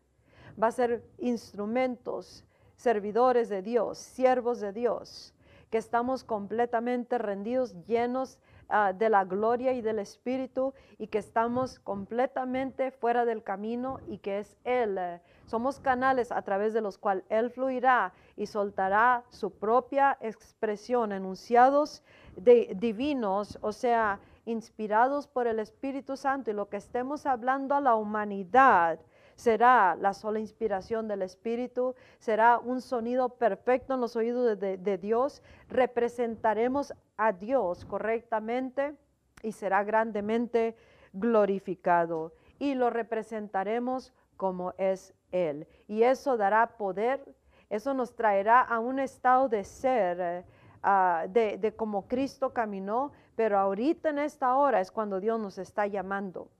va 0.60 0.68
a 0.68 0.72
ser 0.72 1.04
instrumentos 1.18 2.44
servidores 2.80 3.50
de 3.50 3.60
Dios, 3.60 3.98
siervos 3.98 4.58
de 4.58 4.72
Dios, 4.72 5.34
que 5.70 5.76
estamos 5.76 6.24
completamente 6.24 7.18
rendidos, 7.18 7.74
llenos 7.86 8.38
ah, 8.70 8.94
de 8.94 9.10
la 9.10 9.24
gloria 9.24 9.74
y 9.74 9.82
del 9.82 9.98
Espíritu 9.98 10.72
y 10.98 11.08
que 11.08 11.18
estamos 11.18 11.78
completamente 11.78 12.90
fuera 12.90 13.26
del 13.26 13.42
camino 13.42 14.00
y 14.08 14.16
que 14.18 14.38
es 14.38 14.56
Él. 14.64 14.96
Eh, 14.98 15.20
somos 15.44 15.78
canales 15.78 16.32
a 16.32 16.40
través 16.40 16.72
de 16.72 16.80
los 16.80 16.96
cuales 16.96 17.24
Él 17.28 17.50
fluirá 17.50 18.14
y 18.34 18.46
soltará 18.46 19.24
su 19.28 19.50
propia 19.50 20.16
expresión, 20.22 21.12
enunciados 21.12 22.02
de, 22.34 22.72
divinos, 22.76 23.58
o 23.60 23.72
sea, 23.72 24.20
inspirados 24.46 25.26
por 25.26 25.46
el 25.46 25.60
Espíritu 25.60 26.16
Santo 26.16 26.50
y 26.50 26.54
lo 26.54 26.70
que 26.70 26.78
estemos 26.78 27.26
hablando 27.26 27.74
a 27.74 27.80
la 27.80 27.94
humanidad 27.94 28.98
será 29.40 29.96
la 29.98 30.12
sola 30.12 30.38
inspiración 30.38 31.08
del 31.08 31.22
Espíritu, 31.22 31.94
será 32.18 32.58
un 32.58 32.82
sonido 32.82 33.30
perfecto 33.30 33.94
en 33.94 34.00
los 34.02 34.14
oídos 34.14 34.60
de, 34.60 34.98
Dios, 34.98 35.42
representaremos 35.70 36.92
a 37.16 37.32
Dios 37.32 37.86
correctamente 37.86 38.94
y 39.42 39.52
será 39.52 39.82
grandemente 39.82 40.76
glorificado 41.14 42.34
y 42.58 42.74
lo 42.74 42.90
representaremos 42.90 44.12
como 44.36 44.74
es 44.76 45.14
Él. 45.32 45.66
Y 45.88 46.02
eso 46.02 46.36
dará 46.36 46.76
poder, 46.76 47.24
eso 47.70 47.94
nos 47.94 48.14
traerá 48.14 48.60
a 48.60 48.78
un 48.78 48.98
estado 48.98 49.48
de 49.48 49.64
ser. 49.64 50.20
Eh, 50.20 50.44
ah, 50.82 51.24
de, 51.30 51.56
de 51.56 51.74
como 51.74 52.06
Cristo 52.06 52.52
caminó, 52.52 53.12
pero 53.36 53.58
ahorita 53.58 54.10
en 54.10 54.18
esta 54.18 54.54
hora 54.56 54.82
es 54.82 54.90
cuando 54.90 55.18
Dios 55.18 55.40
nos 55.40 55.56
está 55.56 55.86
llamando 55.86 56.50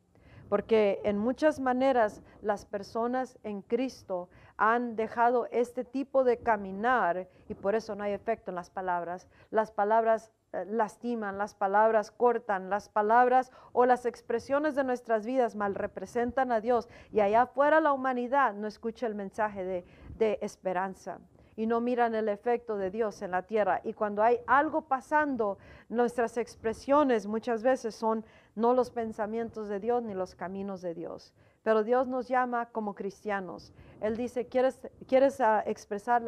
porque 0.51 1.01
en 1.05 1.17
muchas 1.17 1.61
maneras 1.61 2.23
las 2.43 2.67
personas 2.67 3.39
en 3.45 3.63
Cristo 3.63 4.29
han 4.57 4.97
dejado 4.97 5.47
este 5.53 5.85
tipo 5.85 6.25
de 6.25 6.39
caminar 6.39 7.29
y 7.49 7.55
por 7.55 7.77
eso 7.77 7.95
no 7.95 8.03
hay 8.03 8.13
efecto 8.13 8.51
en 8.51 8.57
las 8.57 8.69
palabras. 8.69 9.29
Las 9.51 9.71
palabras 9.71 10.33
eh, 10.53 10.65
lastiman, 10.69 11.39
las 11.39 11.55
palabras 11.55 12.11
cortan, 12.11 12.69
las 12.69 12.89
palabras 12.89 13.53
o 13.73 13.87
las 13.87 14.07
expresiones 14.07 14.75
de 14.75 14.83
nuestras 14.83 15.25
vidas 15.25 15.55
mal 15.55 15.77
representan 15.77 16.51
a 16.51 16.61
Dios 16.61 16.89
y 17.13 17.21
allá 17.21 17.43
afuera 17.43 17.81
la 17.81 17.93
humanidad 17.93 18.53
no 18.55 18.67
escucha 18.67 19.07
el 19.07 19.15
mensaje 19.15 19.65
de, 19.65 19.85
de 20.19 20.41
esperanza 20.43 21.21
y 21.61 21.67
no 21.67 21.81
miran 21.81 22.15
el 22.15 22.29
efecto 22.29 22.77
de 22.77 22.91
Dios 22.91 23.21
en 23.23 23.33
la 23.33 23.43
tierra. 23.43 23.83
Y 23.85 23.93
cuando 23.93 24.23
hay 24.23 24.41
algo 24.47 24.81
pasando, 24.81 25.59
nuestras 25.91 26.39
expresiones 26.39 27.27
muchas 27.27 27.63
veces 27.63 27.95
son 27.95 28.25
no 28.61 28.75
los 28.75 28.91
pensamientos 28.91 29.69
de 29.69 29.81
Dios 29.81 30.03
ni 30.03 30.15
los 30.15 30.35
caminos 30.35 30.83
de 30.83 30.95
Dios. 30.95 31.35
Pero 31.63 31.83
Dios 31.83 32.07
nos 32.07 32.29
llama 32.29 32.67
como 32.67 32.95
cristianos. 32.95 33.73
Él 34.01 34.17
dice, 34.17 34.47
¿quieres, 34.47 34.81
quieres 35.07 35.41
ah, 35.41 35.63
expresar 35.67 36.23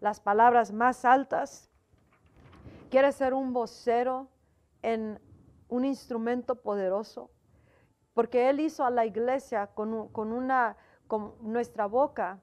las 0.00 0.20
palabras 0.20 0.72
más 0.72 1.04
altas? 1.04 1.70
¿Quieres 2.90 3.16
ser 3.16 3.34
un 3.34 3.52
vocero 3.52 4.28
en 4.82 5.20
un 5.68 5.84
instrumento 5.84 6.56
poderoso? 6.56 7.30
Porque 8.14 8.48
Él 8.48 8.60
hizo 8.60 8.84
a 8.84 8.90
la 8.90 9.04
iglesia 9.04 9.68
con, 9.68 10.08
con 10.08 10.32
una, 10.32 10.76
con 11.06 11.34
nuestra 11.40 11.86
boca, 11.86 12.40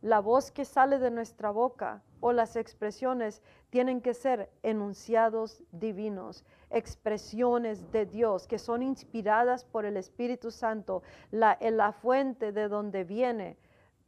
la 0.00 0.20
voz 0.20 0.50
que 0.50 0.64
sale 0.64 0.98
de 0.98 1.10
nuestra 1.10 1.50
boca 1.50 2.02
o 2.24 2.32
las 2.32 2.56
expresiones 2.56 3.42
tienen 3.68 4.00
que 4.00 4.14
ser 4.14 4.48
enunciados 4.62 5.62
divinos, 5.72 6.42
expresiones 6.70 7.92
de 7.92 8.06
Dios 8.06 8.46
que 8.46 8.58
son 8.58 8.82
inspiradas 8.82 9.66
por 9.66 9.84
el 9.84 9.98
Espíritu 9.98 10.50
Santo, 10.50 11.02
la, 11.30 11.58
la 11.60 11.92
fuente 11.92 12.50
de 12.50 12.68
donde 12.68 13.04
viene. 13.04 13.58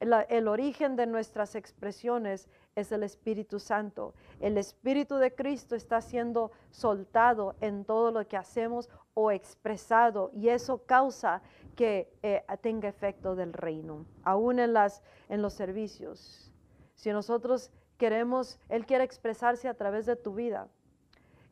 el 0.01 0.49
origen 0.49 0.97
de 0.97 1.07
nuestras 1.07 1.55
expresiones 1.57 2.49
es 2.75 2.91
el 2.91 3.03
Espíritu 3.03 3.59
Santo. 3.59 4.15
El 4.41 4.57
Espíritu 4.57 5.17
de 5.17 5.35
Cristo 5.35 5.75
está 5.75 6.01
siendo 6.01 6.53
soltado 6.71 7.55
en 7.61 7.85
todo 7.85 8.11
lo 8.13 8.27
que 8.27 8.39
hacemos 8.39 8.89
o 9.13 9.31
expresado 9.31 10.31
y 10.33 10.49
eso 10.49 10.79
causa 10.87 11.43
que 11.75 12.11
eh, 12.23 12.43
tenga 12.63 12.89
efecto 12.89 13.37
del 13.37 13.53
reino, 13.53 14.07
aún 14.25 14.59
en, 14.59 14.73
las, 14.73 15.03
en 15.29 15.43
los 15.43 15.53
servicios. 15.53 16.51
Si 16.95 17.11
nosotros 17.11 17.71
queremos, 17.97 18.59
Él 18.69 18.87
quiere 18.87 19.05
expresarse 19.05 19.69
a 19.69 19.75
través 19.75 20.07
de 20.07 20.17
tu 20.17 20.35
vida, 20.35 20.69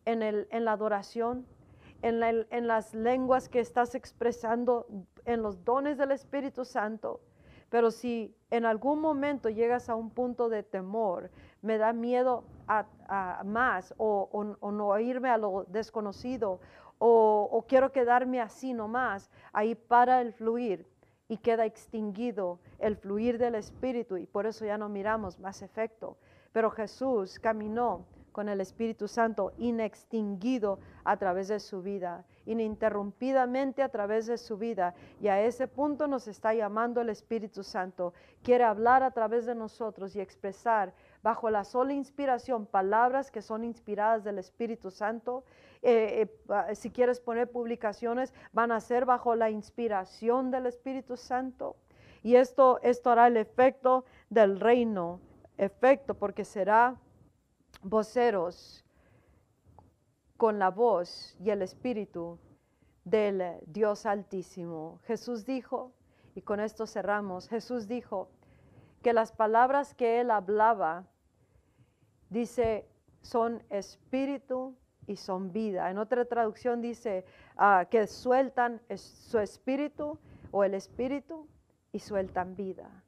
en, 0.05 0.23
el, 0.23 0.47
en 0.51 0.65
la 0.65 0.73
adoración, 0.73 1.47
en, 2.03 2.23
en 2.23 2.67
las 2.67 2.95
lenguas 2.95 3.49
que 3.49 3.61
estás 3.61 3.95
expresando, 3.95 4.87
en 5.25 5.43
los 5.43 5.65
dones 5.65 5.97
del 5.97 6.13
Espíritu 6.13 6.65
Santo. 6.65 7.21
Pero 7.71 7.91
si 7.91 8.37
en 8.51 8.67
algún 8.67 9.01
momento 9.01 9.49
llegas 9.49 9.89
a 9.89 9.95
un 9.95 10.11
punto 10.11 10.49
de 10.49 10.63
temor, 10.63 11.31
me 11.61 11.79
da 11.79 11.93
miedo 11.93 12.45
a, 12.69 13.43
más 13.45 13.95
o, 13.97 14.57
o, 14.61 14.71
no 14.71 14.99
irme 15.01 15.31
a 15.31 15.39
lo 15.39 15.65
desconocido 15.65 16.61
o, 16.99 17.65
quiero 17.67 17.91
quedarme 17.91 18.41
así 18.41 18.73
nomás, 18.73 19.31
ahí 19.53 19.75
para 19.75 20.21
el 20.21 20.33
fluir 20.33 20.87
y 21.29 21.39
queda 21.39 21.67
extinguido 21.67 22.61
el 22.79 22.97
fluir 22.97 23.39
del 23.39 23.55
Espíritu 23.57 24.17
y 24.17 24.27
por 24.27 24.47
eso 24.47 24.65
ya 24.65 24.79
no 24.79 24.89
miramos 24.89 25.39
más 25.39 25.63
efecto. 25.63 26.17
Pero 26.55 26.71
Jesús 26.71 27.39
caminó 27.39 28.07
con 28.33 28.49
el 28.49 28.61
Espíritu 28.61 29.07
Santo 29.07 29.53
inextinguido 29.59 30.79
a 31.05 31.17
través 31.17 31.49
de 31.49 31.61
su 31.61 31.83
vida, 31.83 32.25
ininterrumpidamente 32.47 33.83
a 33.83 33.91
través 33.91 34.27
de 34.27 34.39
su 34.39 34.57
vida. 34.57 34.95
Y 35.21 35.29
a 35.29 35.43
ese 35.43 35.69
punto 35.69 36.07
nos 36.07 36.27
está 36.27 36.55
llamando 36.55 37.01
el 37.01 37.11
Espíritu 37.11 37.63
Santo. 37.63 38.15
Quiere 38.43 38.65
hablar 38.65 39.03
a 39.03 39.11
través 39.11 39.45
de 39.45 39.55
nosotros 39.55 40.17
y 40.17 40.21
expresar 40.21 40.95
bajo 41.23 41.51
la 41.51 41.65
sola 41.65 41.93
inspiración 41.93 42.67
palabras 42.67 43.31
que 43.31 43.43
son 43.43 43.65
inspiradas 43.65 44.25
del 44.25 44.39
Espíritu 44.39 44.91
Santo 44.91 45.45
eh, 45.87 46.27
eh, 46.49 46.75
si 46.75 46.91
quieres 46.91 47.21
poner 47.21 47.51
publicaciones, 47.51 48.33
van 48.55 48.73
a 48.73 48.81
ser 48.81 49.05
bajo 49.05 49.35
la 49.35 49.51
inspiración 49.51 50.51
del 50.51 50.65
Espíritu 50.65 51.19
Santo. 51.19 51.77
Y 52.23 52.37
esto, 52.37 52.81
esto 52.83 53.11
hará 53.11 53.27
el 53.27 53.37
efecto 53.37 54.07
del 54.31 54.61
reino, 54.61 55.21
efecto 55.57 56.15
porque 56.15 56.45
será 56.45 56.97
voceros 57.83 58.85
con 60.37 60.59
la 60.59 60.71
voz 60.71 61.37
y 61.41 61.51
el 61.51 61.63
Espíritu 61.63 62.39
del 63.05 63.61
Dios 63.67 64.07
Altísimo. 64.07 65.01
Jesús 65.05 65.45
dijo, 65.45 65.93
y 66.35 66.43
con 66.43 66.61
esto 66.61 66.87
cerramos, 66.87 67.49
Jesús 67.49 67.87
dijo 67.87 68.29
que 69.03 69.13
las 69.13 69.33
palabras 69.33 69.95
que 69.95 70.21
él 70.21 70.31
hablaba, 70.31 71.07
dice, 72.31 72.89
son 73.21 73.63
espíritu 73.71 74.75
y 75.07 75.17
son 75.17 75.53
vida. 75.53 75.91
En 75.91 75.99
otra 75.99 76.25
traducción 76.25 76.81
dice 76.81 77.25
ah, 77.57 77.87
que 77.91 78.07
sueltan 78.07 78.81
su 78.97 79.39
espíritu 79.39 80.19
o 80.51 80.65
el 80.65 80.75
espíritu 80.75 81.47
y 81.93 81.99
sueltan 81.99 82.57
vida. 82.57 83.03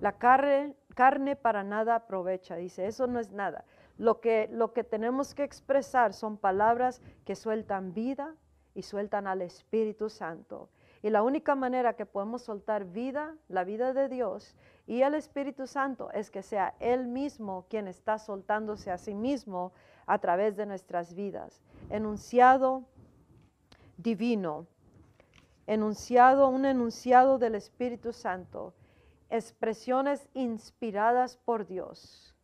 La 0.00 0.12
carne, 0.12 0.74
carne 0.94 1.36
para 1.36 1.64
nada 1.64 1.94
aprovecha, 1.94 2.56
dice, 2.56 2.86
eso 2.86 3.06
no 3.06 3.18
es 3.18 3.30
nada. 3.32 3.64
Lo 3.98 4.20
que, 4.20 4.48
lo 4.52 4.72
que 4.72 4.84
tenemos 4.84 5.34
que 5.34 5.44
expresar 5.44 6.12
son 6.12 6.36
palabras 6.36 7.00
que 7.24 7.36
sueltan 7.36 7.92
vida 7.94 8.34
y 8.74 8.82
sueltan 8.82 9.26
al 9.26 9.42
Espíritu 9.42 10.08
Santo. 10.08 10.68
Y 11.02 11.10
la 11.10 11.22
única 11.22 11.54
manera 11.54 11.94
que 11.94 12.06
podemos 12.06 12.42
soltar 12.42 12.84
vida, 12.84 13.34
la 13.48 13.64
vida 13.64 13.92
de 13.92 14.08
Dios 14.08 14.54
y 14.86 15.02
el 15.02 15.14
Espíritu 15.14 15.66
Santo, 15.66 16.10
es 16.12 16.30
que 16.30 16.42
sea 16.42 16.74
Él 16.78 17.08
mismo 17.08 17.66
quien 17.68 17.88
está 17.88 18.18
soltándose 18.18 18.90
a 18.90 18.98
sí 18.98 19.14
mismo 19.14 19.72
a 20.06 20.18
través 20.18 20.56
de 20.56 20.66
nuestras 20.66 21.14
vidas. 21.14 21.60
Enunciado 21.90 22.84
divino, 23.96 24.66
enunciado, 25.66 26.48
un 26.48 26.64
enunciado 26.66 27.38
del 27.38 27.56
Espíritu 27.56 28.12
Santo, 28.12 28.74
expresiones 29.32 30.28
inspiradas 30.34 31.38
por 31.38 31.66
Dios. 31.66 32.36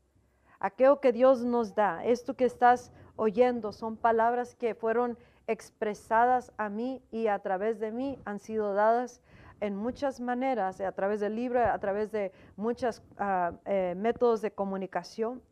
Aquello 0.59 1.01
que 1.01 1.13
Dios 1.13 1.45
nos 1.45 1.75
da, 1.75 2.03
esto 2.05 2.35
que 2.35 2.47
estás 2.47 2.91
oyendo, 3.15 3.73
son 3.73 3.97
palabras 3.97 4.55
que 4.55 4.75
fueron 4.75 5.19
expresadas 5.47 6.51
a 6.57 6.71
mí 6.71 7.03
y 7.13 7.27
a 7.27 7.39
través 7.41 7.79
de 7.79 7.93
mí 7.93 8.19
han 8.25 8.39
sido 8.39 8.73
dadas 8.73 9.21
en 9.61 9.77
muchas 9.77 10.19
maneras, 10.19 10.81
a 10.81 10.93
través 10.93 11.21
del 11.21 11.37
libro, 11.37 11.63
a 11.63 11.79
través 11.79 12.11
de 12.11 12.33
muchos 12.57 13.03
ah, 13.19 13.53
eh, 13.67 13.95
métodos 13.97 14.41
de 14.41 14.53
comunicación. 14.53 15.43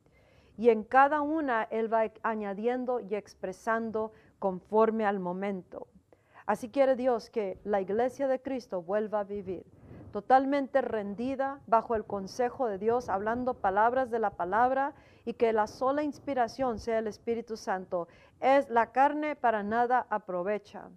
Y 0.56 0.70
en 0.70 0.84
cada 0.84 1.20
una 1.20 1.64
Él 1.64 1.92
va 1.92 2.10
añadiendo 2.22 2.98
y 3.00 3.14
expresando 3.14 4.12
conforme 4.38 5.04
al 5.04 5.20
momento. 5.20 5.86
Así 6.46 6.70
quiere 6.70 6.96
Dios 6.96 7.28
que 7.28 7.58
la 7.64 7.82
iglesia 7.82 8.26
de 8.26 8.40
Cristo 8.40 8.80
vuelva 8.80 9.20
a 9.20 9.24
vivir 9.24 9.66
totalmente 10.16 10.80
rendida 10.80 11.60
bajo 11.66 11.94
el 11.94 12.06
consejo 12.06 12.68
de 12.68 12.78
Dios, 12.78 13.10
hablando 13.10 13.52
palabras 13.52 14.10
de 14.10 14.18
la 14.18 14.30
palabra 14.30 14.94
y 15.26 15.34
que 15.34 15.52
la 15.52 15.66
sola 15.66 16.02
inspiración 16.02 16.78
sea 16.78 17.00
el 17.00 17.06
Espíritu 17.06 17.58
Santo. 17.58 18.08
Es 18.40 18.66
la 18.70 18.92
carne 18.92 19.36
para 19.36 19.62
nada 19.62 20.06
aprovecha. 20.08 20.88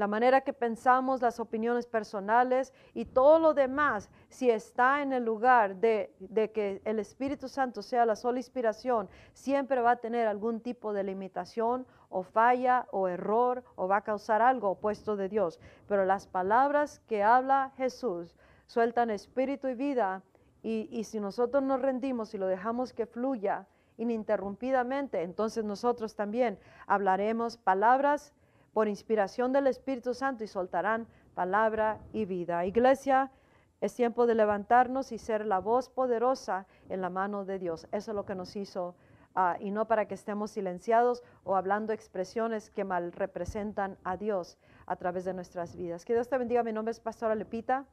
La 0.00 0.06
manera 0.06 0.40
que 0.40 0.54
pensamos, 0.54 1.20
las 1.20 1.40
opiniones 1.40 1.86
personales 1.86 2.72
y 2.94 3.04
todo 3.04 3.38
lo 3.38 3.52
demás, 3.52 4.08
si 4.30 4.48
está 4.48 5.02
en 5.02 5.12
el 5.12 5.26
lugar 5.26 5.76
de, 5.76 6.10
de 6.20 6.50
que 6.52 6.80
el 6.86 6.98
Espíritu 6.98 7.48
Santo 7.48 7.82
sea 7.82 8.06
la 8.06 8.16
sola 8.16 8.38
inspiración, 8.38 9.10
siempre 9.34 9.82
va 9.82 9.90
a 9.90 9.96
tener 9.96 10.26
algún 10.26 10.62
tipo 10.62 10.94
de 10.94 11.04
limitación 11.04 11.86
o 12.08 12.22
falla 12.22 12.86
o 12.92 13.08
error 13.08 13.62
o 13.76 13.88
va 13.88 13.98
a 13.98 14.00
causar 14.00 14.40
algo 14.40 14.70
opuesto 14.70 15.16
de 15.16 15.28
Dios. 15.28 15.60
Pero 15.86 16.06
las 16.06 16.26
palabras 16.26 17.00
que 17.00 17.22
habla 17.22 17.72
Jesús 17.76 18.34
sueltan 18.68 19.10
espíritu 19.10 19.68
y 19.68 19.74
vida. 19.74 20.22
Y, 20.62 21.04
si 21.04 21.20
nosotros 21.20 21.62
nos 21.62 21.82
rendimos 21.82 22.32
y 22.32 22.38
lo 22.38 22.46
dejamos 22.46 22.94
que 22.94 23.04
fluya 23.04 23.66
ininterrumpidamente, 23.98 25.20
entonces 25.20 25.62
nosotros 25.62 26.14
también 26.14 26.58
hablaremos 26.86 27.58
palabras 27.58 28.32
por 28.72 28.88
inspiración 28.88 29.52
del 29.52 29.66
Espíritu 29.66 30.14
Santo 30.14 30.44
y 30.44 30.46
soltarán 30.46 31.06
palabra 31.34 31.98
y 32.12 32.24
vida. 32.24 32.64
Iglesia, 32.64 33.30
es 33.80 33.94
tiempo 33.94 34.26
de 34.26 34.34
levantarnos 34.34 35.10
y 35.10 35.18
ser 35.18 35.46
la 35.46 35.58
voz 35.58 35.88
poderosa 35.88 36.66
en 36.88 37.00
la 37.00 37.08
mano 37.08 37.44
de 37.44 37.58
Dios. 37.58 37.88
Eso 37.92 38.10
es 38.10 38.14
lo 38.14 38.26
que 38.26 38.34
nos 38.34 38.54
hizo 38.56 38.94
ah, 39.34 39.56
y 39.58 39.70
no 39.70 39.86
para 39.86 40.06
que 40.06 40.14
estemos 40.14 40.50
silenciados 40.50 41.22
o 41.44 41.56
hablando 41.56 41.92
expresiones 41.92 42.68
que 42.68 42.84
mal 42.84 43.12
representan 43.12 43.96
a 44.04 44.18
Dios 44.18 44.58
a 44.86 44.96
través 44.96 45.24
de 45.24 45.32
nuestras 45.32 45.76
vidas. 45.76 46.04
Que 46.04 46.12
Dios 46.12 46.28
te 46.28 46.36
bendiga. 46.36 46.62
Mi 46.62 46.72
nombre 46.72 46.92
es 46.92 47.00
Pastora 47.00 47.34
Lepita. 47.34 47.86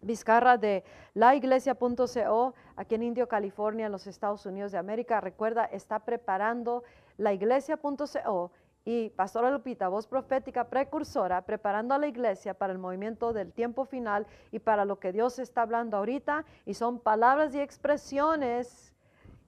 Vizcarra 0.00 0.58
de 0.58 0.82
laiglesia.co 1.14 2.54
aquí 2.74 2.94
en 2.96 3.02
Indio, 3.04 3.28
California, 3.28 3.86
en 3.86 3.92
los 3.92 4.08
Estados 4.08 4.44
Unidos 4.44 4.72
de 4.72 4.78
América. 4.78 5.20
Recuerda, 5.20 5.64
está 5.66 6.00
preparando 6.00 6.82
laiglesia.co 7.18 8.50
y 8.84 9.10
Pastora 9.10 9.50
Lupita, 9.50 9.88
voz 9.88 10.06
profética 10.06 10.68
precursora, 10.68 11.42
preparando 11.42 11.94
a 11.94 11.98
la 11.98 12.06
iglesia 12.06 12.54
para 12.54 12.72
el 12.72 12.78
movimiento 12.78 13.32
del 13.32 13.52
tiempo 13.52 13.86
final 13.86 14.26
y 14.52 14.58
para 14.58 14.84
lo 14.84 14.98
que 14.98 15.12
Dios 15.12 15.38
está 15.38 15.62
hablando 15.62 15.96
ahorita. 15.96 16.44
Y 16.66 16.74
son 16.74 17.00
palabras 17.00 17.54
y 17.54 17.60
expresiones 17.60 18.92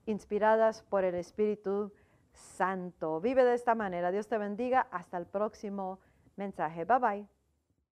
inspiradas 0.07 0.81
por 0.83 1.03
el 1.03 1.15
Espíritu 1.15 1.91
Santo. 2.33 3.21
Vive 3.21 3.43
de 3.43 3.53
esta 3.53 3.75
manera. 3.75 4.11
Dios 4.11 4.27
te 4.27 4.37
bendiga. 4.37 4.87
Hasta 4.91 5.17
el 5.17 5.27
próximo 5.27 5.99
mensaje. 6.35 6.85
Bye 6.85 6.99
bye. 6.99 7.36